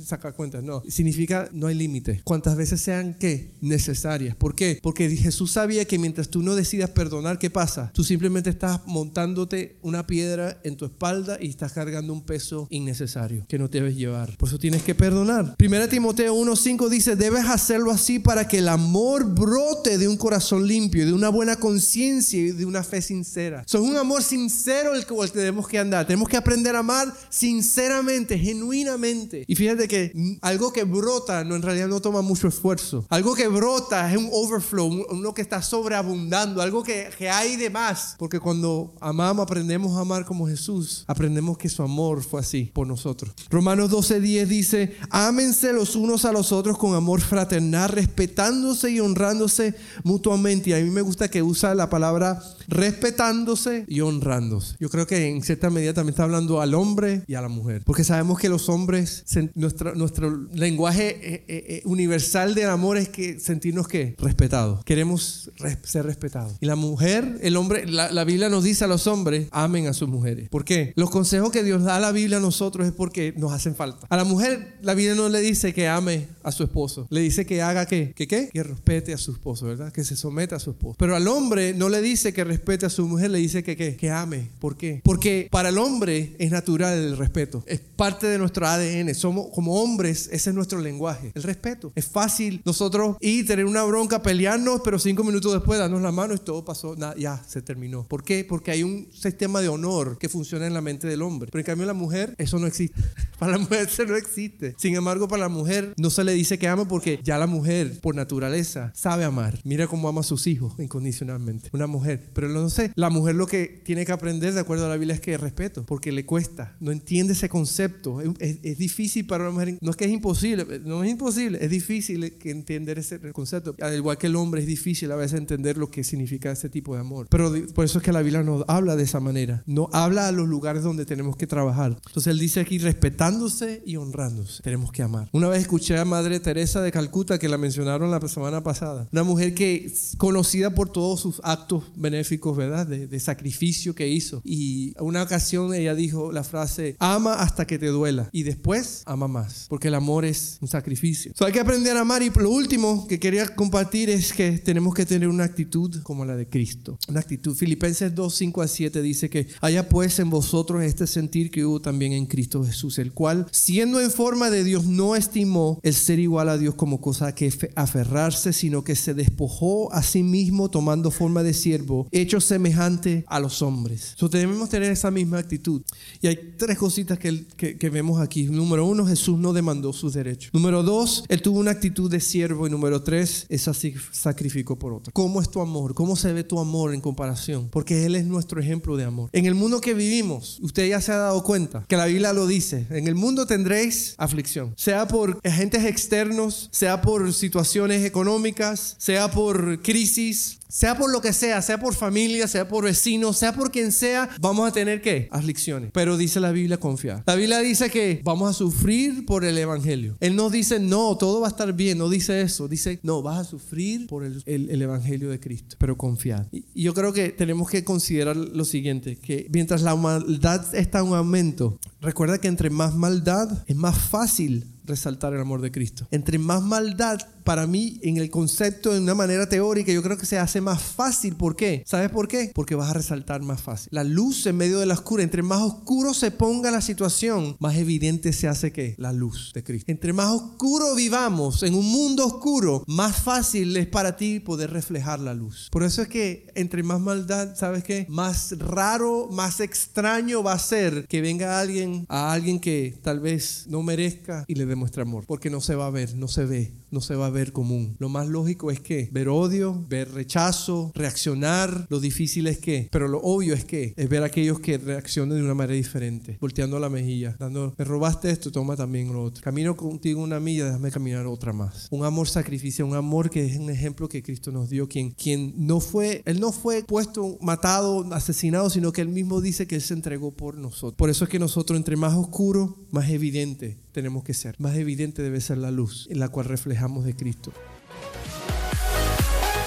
saca 0.04 0.32
cuentas. 0.32 0.62
No, 0.62 0.82
significa 0.88 1.48
no 1.52 1.66
hay 1.66 1.74
límite. 1.74 2.20
¿Cuántas 2.24 2.56
veces 2.56 2.80
sean 2.80 3.14
qué? 3.14 3.54
Necesarias. 3.60 4.36
¿Por 4.36 4.54
qué? 4.54 4.78
Porque 4.82 5.08
Jesús 5.10 5.52
sabía 5.52 5.84
que 5.84 5.98
mientras 5.98 6.28
tú 6.28 6.42
no 6.42 6.54
decidas 6.54 6.90
perdonar, 6.90 7.38
¿qué 7.38 7.50
pasa? 7.50 7.90
Tú 7.94 8.04
simplemente 8.04 8.50
estás 8.50 8.80
montándote 8.86 9.76
una 9.82 10.06
piedra 10.06 10.60
en 10.64 10.76
tu 10.76 10.84
espalda 10.84 11.38
y 11.40 11.48
estás 11.48 11.72
cargando 11.72 12.12
un 12.12 12.22
peso 12.22 12.66
innecesario 12.70 13.46
que 13.48 13.58
no 13.58 13.68
debes 13.68 13.96
llevar. 13.96 14.36
Por 14.36 14.48
eso 14.48 14.58
tienes 14.58 14.82
que 14.82 14.94
perdonar. 14.94 15.56
Primera 15.56 15.88
Timoteo 15.88 16.34
1.5 16.56 16.88
dice, 16.88 17.16
debes 17.16 17.44
hacerlo 17.44 17.90
así 17.90 18.18
para 18.18 18.48
que 18.48 18.58
el 18.58 18.68
amor 18.68 19.26
brote 19.26 19.98
de 19.98 20.08
un 20.08 20.16
corazón 20.16 20.66
limpio, 20.66 21.04
de 21.04 21.12
una 21.12 21.28
buena 21.28 21.56
conciencia 21.56 22.40
y 22.40 22.52
de 22.52 22.64
una 22.64 22.82
fe 22.82 23.02
sincera. 23.02 23.62
Es 23.66 23.74
un 23.74 23.96
amor 23.96 24.22
sincero 24.22 24.94
el 24.94 25.04
que 25.04 25.14
tenemos 25.32 25.68
que 25.68 25.78
andar. 25.78 26.06
Tenemos 26.06 26.28
que 26.28 26.36
aprender 26.36 26.74
a 26.74 26.78
amar 26.78 27.12
sinceramente, 27.28 28.38
genuinamente. 28.38 29.44
Y 29.46 29.54
fíjate 29.54 29.86
que 29.86 30.12
algo 30.40 30.72
que 30.72 30.84
brota 30.84 31.44
no 31.44 31.56
en 31.56 31.62
realidad 31.62 31.88
no 31.88 32.00
toma 32.00 32.22
mucho 32.22 32.48
esfuerzo. 32.48 33.04
Algo 33.10 33.34
que 33.34 33.48
brota 33.48 34.10
es 34.10 34.16
un 34.16 34.30
overflow, 34.32 35.06
uno 35.10 35.34
que 35.34 35.42
está 35.42 35.60
sobreabundando, 35.60 36.62
algo 36.62 36.82
que, 36.82 37.10
que 37.18 37.28
hay 37.28 37.56
de 37.56 37.68
más. 37.68 38.14
Porque 38.18 38.40
cuando 38.40 38.94
amamos, 39.00 39.42
aprendemos 39.42 39.96
a 39.96 40.00
amar 40.00 40.24
como 40.24 40.46
Jesús, 40.46 41.04
aprendemos 41.06 41.58
que 41.58 41.68
su 41.68 41.82
amor 41.82 42.22
fue 42.22 42.40
así 42.40 42.70
por 42.72 42.86
nosotros. 42.86 43.32
Romanos 43.50 43.90
12:10 43.90 44.46
dice, 44.46 44.96
ámense 45.10 45.72
los 45.72 45.96
unos 45.96 46.24
a 46.24 46.32
los 46.32 46.45
otros 46.52 46.78
con 46.78 46.94
amor 46.94 47.20
fraternal, 47.20 47.88
respetándose 47.90 48.90
y 48.90 49.00
honrándose 49.00 49.74
mutuamente. 50.02 50.70
Y 50.70 50.72
a 50.74 50.78
mí 50.78 50.90
me 50.90 51.02
gusta 51.02 51.28
que 51.28 51.42
usa 51.42 51.74
la 51.74 51.90
palabra 51.90 52.42
respetándose 52.68 53.84
y 53.88 54.00
honrándose. 54.00 54.76
Yo 54.80 54.88
creo 54.88 55.06
que 55.06 55.28
en 55.28 55.42
cierta 55.42 55.70
medida 55.70 55.94
también 55.94 56.12
está 56.12 56.24
hablando 56.24 56.60
al 56.60 56.74
hombre 56.74 57.22
y 57.26 57.34
a 57.34 57.42
la 57.42 57.48
mujer. 57.48 57.82
Porque 57.84 58.04
sabemos 58.04 58.38
que 58.38 58.48
los 58.48 58.68
hombres, 58.68 59.24
nuestro, 59.54 59.94
nuestro 59.94 60.30
lenguaje 60.52 61.08
eh, 61.08 61.44
eh, 61.48 61.64
eh, 61.68 61.82
universal 61.84 62.54
del 62.54 62.68
amor 62.68 62.96
es 62.96 63.08
que 63.08 63.40
sentirnos 63.40 63.88
que 63.88 64.14
respetados. 64.18 64.84
Queremos 64.84 65.50
ser 65.84 66.06
respetados. 66.06 66.54
Y 66.60 66.66
la 66.66 66.76
mujer, 66.76 67.38
el 67.42 67.56
hombre, 67.56 67.86
la, 67.86 68.10
la 68.10 68.24
Biblia 68.24 68.48
nos 68.48 68.64
dice 68.64 68.84
a 68.84 68.88
los 68.88 69.06
hombres, 69.06 69.48
amen 69.50 69.86
a 69.86 69.92
sus 69.92 70.08
mujeres. 70.08 70.48
¿Por 70.48 70.64
qué? 70.64 70.92
Los 70.96 71.10
consejos 71.10 71.50
que 71.50 71.62
Dios 71.62 71.82
da 71.82 71.96
a 71.96 72.00
la 72.00 72.12
Biblia 72.12 72.38
a 72.38 72.40
nosotros 72.40 72.86
es 72.86 72.92
porque 72.92 73.34
nos 73.36 73.52
hacen 73.52 73.74
falta. 73.74 74.06
A 74.08 74.16
la 74.16 74.24
mujer, 74.24 74.78
la 74.82 74.94
Biblia 74.94 75.14
no 75.14 75.28
le 75.28 75.40
dice 75.40 75.72
que 75.72 75.88
ame 75.88 76.28
a 76.42 76.52
su 76.52 76.64
esposo. 76.64 77.06
Le 77.10 77.20
dice 77.20 77.46
que 77.46 77.62
haga 77.62 77.86
qué? 77.86 78.12
¿Que 78.14 78.26
qué? 78.26 78.48
Que 78.52 78.62
respete 78.62 79.12
a 79.12 79.18
su 79.18 79.32
esposo, 79.32 79.66
¿verdad? 79.66 79.92
Que 79.92 80.04
se 80.04 80.16
someta 80.16 80.56
a 80.56 80.58
su 80.58 80.70
esposo. 80.70 80.96
Pero 80.98 81.16
al 81.16 81.28
hombre 81.28 81.74
no 81.74 81.88
le 81.88 82.00
dice 82.00 82.32
que 82.32 82.44
respete 82.44 82.55
a 82.84 82.90
su 82.90 83.06
mujer, 83.06 83.30
le 83.30 83.38
dice 83.38 83.62
que 83.62 83.76
qué? 83.76 83.96
Que 83.96 84.10
ame. 84.10 84.50
¿Por 84.58 84.76
qué? 84.76 85.00
Porque 85.04 85.48
para 85.50 85.68
el 85.68 85.78
hombre 85.78 86.34
es 86.38 86.50
natural 86.50 86.94
el 86.98 87.16
respeto. 87.16 87.64
Es 87.66 87.80
parte 87.80 88.26
de 88.26 88.38
nuestro 88.38 88.66
ADN. 88.66 89.14
Somos 89.14 89.48
como 89.54 89.80
hombres, 89.80 90.28
ese 90.32 90.50
es 90.50 90.54
nuestro 90.54 90.80
lenguaje. 90.80 91.32
El 91.34 91.42
respeto. 91.42 91.92
Es 91.94 92.06
fácil 92.06 92.60
nosotros 92.64 93.16
ir, 93.20 93.46
tener 93.46 93.64
una 93.64 93.84
bronca, 93.84 94.22
pelearnos, 94.22 94.80
pero 94.84 94.98
cinco 94.98 95.24
minutos 95.24 95.52
después 95.52 95.78
darnos 95.78 96.02
la 96.02 96.12
mano 96.12 96.34
y 96.34 96.38
todo 96.38 96.64
pasó. 96.64 96.96
ya, 97.16 97.42
se 97.46 97.62
terminó. 97.62 98.04
¿Por 98.04 98.24
qué? 98.24 98.44
Porque 98.44 98.70
hay 98.70 98.82
un 98.82 99.08
sistema 99.12 99.60
de 99.60 99.68
honor 99.68 100.18
que 100.18 100.28
funciona 100.28 100.66
en 100.66 100.74
la 100.74 100.80
mente 100.80 101.06
del 101.06 101.22
hombre. 101.22 101.50
Pero 101.50 101.60
en 101.60 101.66
cambio 101.66 101.86
la 101.86 101.94
mujer, 101.94 102.34
eso 102.38 102.58
no 102.58 102.66
existe. 102.66 103.00
Para 103.38 103.52
la 103.52 103.58
mujer 103.58 103.88
eso 103.88 104.04
no 104.04 104.16
existe. 104.16 104.74
Sin 104.78 104.94
embargo, 104.94 105.28
para 105.28 105.42
la 105.42 105.48
mujer 105.48 105.92
no 105.98 106.08
se 106.08 106.24
le 106.24 106.32
dice 106.32 106.58
que 106.58 106.68
ama 106.68 106.88
porque 106.88 107.20
ya 107.22 107.36
la 107.36 107.46
mujer, 107.46 108.00
por 108.00 108.14
naturaleza, 108.14 108.92
sabe 108.94 109.24
amar. 109.24 109.60
Mira 109.64 109.86
cómo 109.86 110.08
ama 110.08 110.22
a 110.22 110.24
sus 110.24 110.46
hijos 110.46 110.72
incondicionalmente. 110.78 111.68
Una 111.72 111.86
mujer. 111.86 112.30
Pero 112.32 112.45
no 112.48 112.70
sé, 112.70 112.92
la 112.94 113.10
mujer 113.10 113.34
lo 113.34 113.46
que 113.46 113.80
tiene 113.84 114.04
que 114.04 114.12
aprender, 114.12 114.54
de 114.54 114.60
acuerdo 114.60 114.86
a 114.86 114.88
la 114.88 114.96
Biblia, 114.96 115.14
es 115.14 115.20
que 115.20 115.36
respeto. 115.38 115.84
Porque 115.86 116.12
le 116.12 116.24
cuesta. 116.26 116.76
No 116.80 116.92
entiende 116.92 117.32
ese 117.32 117.48
concepto. 117.48 118.20
Es, 118.38 118.78
difícil 118.78 119.26
para 119.26 119.44
una 119.44 119.52
mujer. 119.52 119.78
No 119.80 119.90
es 119.90 119.96
que 119.96 120.04
es 120.04 120.10
imposible. 120.10 120.80
No 120.84 121.02
es 121.02 121.10
imposible. 121.10 121.58
Es 121.60 121.70
difícil 121.70 122.36
entender 122.44 122.98
ese 122.98 123.18
concepto. 123.32 123.74
Al 123.80 123.94
igual 123.94 124.18
que 124.18 124.26
el 124.26 124.36
hombre, 124.36 124.60
es 124.60 124.66
difícil 124.66 125.10
a 125.12 125.16
veces 125.16 125.38
entender 125.38 125.76
lo 125.76 125.90
que 125.90 126.04
significa 126.04 126.50
ese 126.50 126.68
tipo 126.68 126.94
de 126.94 127.00
amor. 127.00 127.26
Pero 127.30 127.52
por 127.74 127.84
eso 127.84 127.98
es 127.98 128.04
que 128.04 128.12
la 128.12 128.22
Biblia 128.22 128.42
nos 128.42 128.64
habla 128.68 128.96
de 128.96 129.04
esa 129.04 129.20
manera. 129.20 129.62
No 129.66 129.88
habla 129.92 130.28
a 130.28 130.32
los 130.32 130.48
lugares 130.48 130.82
donde 130.82 131.06
tenemos 131.06 131.36
que 131.36 131.46
trabajar. 131.46 131.96
Entonces 132.06 132.28
él 132.28 132.38
dice 132.38 132.60
aquí 132.60 132.78
respetándose 132.78 133.82
y 133.84 133.96
honrándose. 133.96 134.62
Tenemos 134.62 134.92
que 134.92 135.02
amar. 135.02 135.28
Una 135.32 135.48
vez 135.48 135.62
escuché 135.62 135.98
a 135.98 136.04
Madre 136.04 136.40
Teresa 136.40 136.82
de 136.82 136.92
Calcuta 136.92 137.38
que 137.38 137.48
la 137.48 137.58
mencionaron 137.58 138.10
la 138.10 138.20
semana 138.28 138.62
pasada. 138.62 139.08
Una 139.12 139.22
mujer 139.22 139.54
que 139.54 139.86
es 139.86 140.14
conocida 140.16 140.74
por 140.74 140.88
todos 140.88 141.20
sus 141.20 141.40
actos 141.44 141.84
benéficos, 141.96 142.35
¿verdad? 142.56 142.86
De, 142.86 143.20
sacrificio 143.20 143.94
que 143.94 144.08
hizo. 144.08 144.42
Y 144.44 144.92
una 145.00 145.22
ocasión 145.22 145.74
ella 145.74 145.94
dijo 145.94 146.32
la 146.32 146.44
frase, 146.44 146.96
ama 146.98 147.34
hasta 147.34 147.66
que 147.66 147.78
te 147.78 147.86
duela. 147.86 148.28
Y 148.30 148.42
después 148.42 149.02
ama 149.06 149.26
más. 149.26 149.66
Porque 149.68 149.88
el 149.88 149.94
amor 149.94 150.24
es 150.24 150.58
un 150.60 150.68
sacrificio. 150.68 151.32
So, 151.34 151.46
hay 151.46 151.52
que 151.52 151.60
aprender 151.60 151.96
a 151.96 152.00
amar. 152.00 152.22
Y 152.22 152.30
lo 152.30 152.50
último 152.50 153.06
que 153.08 153.18
quería 153.18 153.46
compartir 153.54 154.10
es 154.10 154.32
que 154.32 154.58
tenemos 154.58 154.94
que 154.94 155.06
tener 155.06 155.28
una 155.28 155.44
actitud 155.44 156.02
como 156.02 156.24
la 156.24 156.36
de 156.36 156.48
Cristo. 156.48 156.98
Una 157.08 157.20
actitud. 157.20 157.56
Filipenses 157.56 158.14
2, 158.14 158.34
5 158.34 158.62
a 158.62 158.68
7 158.68 159.02
dice 159.02 159.30
que 159.30 159.48
haya 159.60 159.88
pues 159.88 160.18
en 160.18 160.30
vosotros 160.30 160.84
este 160.84 161.06
sentir 161.06 161.50
que 161.50 161.64
hubo 161.64 161.80
también 161.80 162.12
en 162.12 162.26
Cristo 162.26 162.64
Jesús, 162.64 162.98
el 162.98 163.12
cual, 163.12 163.46
siendo 163.50 164.00
en 164.00 164.10
forma 164.10 164.50
de 164.50 164.64
Dios, 164.64 164.84
no 164.86 165.16
estimó 165.16 165.80
el 165.82 165.94
ser 165.94 166.18
igual 166.18 166.48
a 166.48 166.58
Dios 166.58 166.74
como 166.74 167.00
cosa 167.00 167.34
que 167.34 167.52
aferrarse, 167.74 168.52
sino 168.52 168.84
que 168.84 168.94
se 168.94 169.14
despojó 169.14 169.92
a 169.92 170.02
sí 170.02 170.22
mismo 170.22 170.70
tomando 170.70 171.10
forma 171.10 171.42
de 171.42 171.54
siervo, 171.54 172.08
hecho 172.26 172.40
semejante 172.40 173.24
a 173.28 173.38
los 173.40 173.62
hombres. 173.62 174.10
Entonces 174.12 174.40
debemos 174.40 174.68
tener 174.68 174.90
esa 174.90 175.10
misma 175.10 175.38
actitud. 175.38 175.82
Y 176.20 176.26
hay 176.26 176.54
tres 176.58 176.76
cositas 176.76 177.18
que, 177.18 177.46
que, 177.56 177.90
vemos 177.90 178.20
aquí. 178.20 178.44
Número 178.44 178.84
uno, 178.84 179.06
Jesús 179.06 179.38
no 179.38 179.52
demandó 179.52 179.92
sus 179.92 180.12
derechos. 180.12 180.52
Número 180.52 180.82
dos, 180.82 181.24
Él 181.28 181.40
tuvo 181.40 181.60
una 181.60 181.70
actitud 181.70 182.10
de 182.10 182.20
siervo. 182.20 182.66
Y 182.66 182.70
número 182.70 183.02
tres, 183.02 183.46
es 183.48 183.68
así 183.68 183.94
sacrificó 184.10 184.76
por 184.76 184.92
otro. 184.92 185.12
¿Cómo 185.12 185.40
es 185.40 185.48
tu 185.50 185.60
amor? 185.60 185.94
¿Cómo 185.94 186.16
se 186.16 186.32
ve 186.32 186.42
tu 186.42 186.58
amor 186.58 186.92
en 186.92 187.00
comparación? 187.00 187.68
Porque 187.70 188.04
Él 188.04 188.16
es 188.16 188.26
nuestro 188.26 188.60
ejemplo 188.60 188.96
de 188.96 189.04
amor. 189.04 189.30
En 189.32 189.46
el 189.46 189.54
mundo 189.54 189.80
que 189.80 189.94
vivimos, 189.94 190.58
usted 190.60 190.88
ya 190.88 191.00
se 191.00 191.12
ha 191.12 191.16
dado 191.16 191.42
cuenta 191.44 191.84
que 191.88 191.96
la 191.96 192.06
Biblia 192.06 192.32
lo 192.32 192.46
dice, 192.46 192.86
en 192.90 193.06
el 193.06 193.14
mundo 193.14 193.46
tendréis 193.46 194.14
aflicción, 194.18 194.74
sea 194.76 195.06
por 195.06 195.38
agentes 195.44 195.84
externos, 195.84 196.68
sea 196.72 197.00
por 197.00 197.32
situaciones 197.32 198.04
económicas, 198.04 198.96
sea 198.98 199.30
por 199.30 199.80
crisis, 199.82 200.58
sea 200.68 200.96
por 200.96 201.10
lo 201.10 201.20
que 201.20 201.32
sea, 201.32 201.62
sea 201.62 201.78
por 201.78 201.94
familia, 201.94 202.48
sea 202.48 202.68
por 202.68 202.84
vecinos, 202.84 203.38
sea 203.38 203.52
por 203.52 203.70
quien 203.70 203.92
sea, 203.92 204.28
vamos 204.40 204.68
a 204.68 204.72
tener 204.72 205.00
que 205.00 205.28
aflicciones. 205.30 205.90
Pero 205.92 206.16
dice 206.16 206.40
la 206.40 206.52
Biblia 206.52 206.78
confiar. 206.78 207.22
La 207.26 207.34
Biblia 207.34 207.58
dice 207.60 207.90
que 207.90 208.20
vamos 208.24 208.50
a 208.50 208.52
sufrir 208.52 209.24
por 209.26 209.44
el 209.44 209.56
Evangelio. 209.58 210.16
Él 210.20 210.36
no 210.36 210.50
dice, 210.50 210.80
no, 210.80 211.16
todo 211.16 211.40
va 211.40 211.48
a 211.48 211.50
estar 211.50 211.72
bien, 211.72 211.98
no 211.98 212.08
dice 212.08 212.40
eso. 212.40 212.68
Dice, 212.68 213.00
no, 213.02 213.22
vas 213.22 213.38
a 213.38 213.44
sufrir 213.44 214.06
por 214.06 214.24
el, 214.24 214.42
Evangelio 214.86 215.30
de 215.30 215.40
Cristo, 215.40 215.76
pero 215.78 215.96
confiar. 215.96 216.48
Y 216.52 216.82
yo 216.82 216.94
creo 216.94 217.12
que 217.12 217.30
tenemos 217.30 217.68
que 217.68 217.82
considerar 217.82 218.36
lo 218.36 218.64
siguiente, 218.64 219.16
que 219.16 219.46
mientras 219.50 219.82
la 219.82 219.96
maldad 219.96 220.74
está 220.74 221.00
en 221.00 221.14
aumento, 221.14 221.78
recuerda 222.00 222.38
que 222.38 222.48
entre 222.48 222.70
más 222.70 222.94
maldad 222.94 223.64
es 223.66 223.76
más 223.76 223.98
fácil 223.98 224.66
resaltar 224.84 225.34
el 225.34 225.40
amor 225.40 225.60
de 225.60 225.72
Cristo. 225.72 226.06
Entre 226.10 226.38
más 226.38 226.62
maldad, 226.62 227.18
para 227.46 227.68
mí, 227.68 228.00
en 228.02 228.16
el 228.16 228.28
concepto, 228.28 228.92
de 228.92 228.98
una 228.98 229.14
manera 229.14 229.48
teórica, 229.48 229.92
yo 229.92 230.02
creo 230.02 230.18
que 230.18 230.26
se 230.26 230.36
hace 230.36 230.60
más 230.60 230.82
fácil. 230.82 231.36
¿Por 231.36 231.54
qué? 231.54 231.84
¿Sabes 231.86 232.10
por 232.10 232.26
qué? 232.26 232.50
Porque 232.52 232.74
vas 232.74 232.90
a 232.90 232.94
resaltar 232.94 233.40
más 233.40 233.62
fácil. 233.62 233.88
La 233.92 234.02
luz 234.02 234.44
en 234.46 234.56
medio 234.56 234.80
de 234.80 234.86
la 234.86 234.94
oscura, 234.94 235.22
entre 235.22 235.44
más 235.44 235.62
oscuro 235.62 236.12
se 236.12 236.32
ponga 236.32 236.72
la 236.72 236.80
situación, 236.80 237.56
más 237.60 237.76
evidente 237.76 238.32
se 238.32 238.48
hace 238.48 238.72
que 238.72 238.96
la 238.98 239.12
luz 239.12 239.52
de 239.54 239.62
Cristo. 239.62 239.92
Entre 239.92 240.12
más 240.12 240.32
oscuro 240.32 240.96
vivamos 240.96 241.62
en 241.62 241.74
un 241.74 241.86
mundo 241.86 242.26
oscuro, 242.26 242.82
más 242.88 243.22
fácil 243.22 243.76
es 243.76 243.86
para 243.86 244.16
ti 244.16 244.40
poder 244.40 244.72
reflejar 244.72 245.20
la 245.20 245.32
luz. 245.32 245.68
Por 245.70 245.84
eso 245.84 246.02
es 246.02 246.08
que 246.08 246.48
entre 246.56 246.82
más 246.82 247.00
maldad, 247.00 247.54
¿sabes 247.54 247.84
qué? 247.84 248.06
Más 248.08 248.58
raro, 248.58 249.28
más 249.30 249.60
extraño 249.60 250.42
va 250.42 250.54
a 250.54 250.58
ser 250.58 251.06
que 251.06 251.20
venga 251.20 251.60
alguien 251.60 252.06
a 252.08 252.32
alguien 252.32 252.58
que 252.58 252.98
tal 253.02 253.20
vez 253.20 253.66
no 253.68 253.84
merezca 253.84 254.44
y 254.48 254.56
le 254.56 254.66
dé 254.66 254.74
muestra 254.74 255.04
amor, 255.04 255.24
porque 255.28 255.48
no 255.48 255.60
se 255.60 255.76
va 255.76 255.86
a 255.86 255.90
ver, 255.90 256.16
no 256.16 256.26
se 256.26 256.44
ve, 256.44 256.74
no 256.90 257.00
se 257.00 257.14
va 257.14 257.26
a 257.26 257.30
ver 257.30 257.52
común. 257.52 257.96
Lo 257.98 258.08
más 258.08 258.28
lógico 258.28 258.70
es 258.70 258.80
que 258.80 259.08
ver 259.12 259.28
odio, 259.28 259.84
ver 259.88 260.12
rechazo, 260.12 260.92
reaccionar, 260.94 261.86
lo 261.88 262.00
difícil 262.00 262.46
es 262.46 262.58
que, 262.58 262.88
pero 262.90 263.08
lo 263.08 263.20
obvio 263.20 263.54
es 263.54 263.64
que 263.64 263.94
es 263.96 264.08
ver 264.08 264.22
a 264.22 264.26
aquellos 264.26 264.60
que 264.60 264.78
reaccionan 264.78 265.36
de 265.36 265.44
una 265.44 265.54
manera 265.54 265.74
diferente, 265.74 266.38
volteando 266.40 266.78
la 266.78 266.88
mejilla, 266.88 267.36
dando, 267.38 267.74
me 267.76 267.84
robaste 267.84 268.30
esto, 268.30 268.50
toma 268.50 268.76
también 268.76 269.12
lo 269.12 269.22
otro. 269.22 269.42
Camino 269.42 269.76
contigo 269.76 270.22
una 270.22 270.40
milla, 270.40 270.66
déjame 270.66 270.90
caminar 270.90 271.26
otra 271.26 271.52
más. 271.52 271.88
Un 271.90 272.04
amor 272.04 272.28
sacrificio, 272.28 272.86
un 272.86 272.94
amor 272.94 273.30
que 273.30 273.44
es 273.44 273.56
un 273.58 273.70
ejemplo 273.70 274.08
que 274.08 274.22
Cristo 274.22 274.52
nos 274.52 274.70
dio, 274.70 274.88
quien, 274.88 275.10
quien 275.10 275.54
no 275.56 275.80
fue, 275.80 276.22
él 276.24 276.40
no 276.40 276.52
fue 276.52 276.84
puesto, 276.84 277.38
matado, 277.40 278.12
asesinado, 278.12 278.70
sino 278.70 278.92
que 278.92 279.00
él 279.00 279.08
mismo 279.08 279.40
dice 279.40 279.66
que 279.66 279.76
él 279.76 279.82
se 279.82 279.94
entregó 279.94 280.32
por 280.32 280.56
nosotros. 280.56 280.94
Por 280.96 281.10
eso 281.10 281.24
es 281.24 281.30
que 281.30 281.38
nosotros 281.38 281.76
entre 281.76 281.96
más 281.96 282.14
oscuro, 282.14 282.76
más 282.90 283.08
evidente 283.10 283.78
tenemos 283.96 284.24
que 284.24 284.34
ser. 284.34 284.56
Más 284.58 284.76
evidente 284.76 285.22
debe 285.22 285.40
ser 285.40 285.56
la 285.56 285.70
luz 285.70 286.06
en 286.10 286.20
la 286.20 286.28
cual 286.28 286.44
reflejamos 286.44 287.06
de 287.06 287.16
Cristo. 287.16 287.50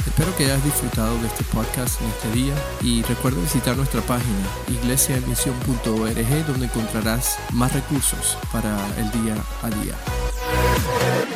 Espero 0.06 0.38
que 0.38 0.46
hayas 0.46 0.64
disfrutado 0.64 1.20
de 1.20 1.26
este 1.26 1.44
podcast 1.46 2.00
en 2.00 2.08
este 2.10 2.32
día 2.34 2.54
y 2.84 3.02
recuerda 3.02 3.42
visitar 3.42 3.76
nuestra 3.76 4.02
página 4.02 4.48
iglesiaemisión.org 4.68 6.46
donde 6.46 6.66
encontrarás 6.68 7.40
más 7.54 7.74
recursos 7.74 8.38
para 8.52 8.78
el 9.00 9.10
día 9.24 9.36
a 9.64 9.70
día. 9.82 11.29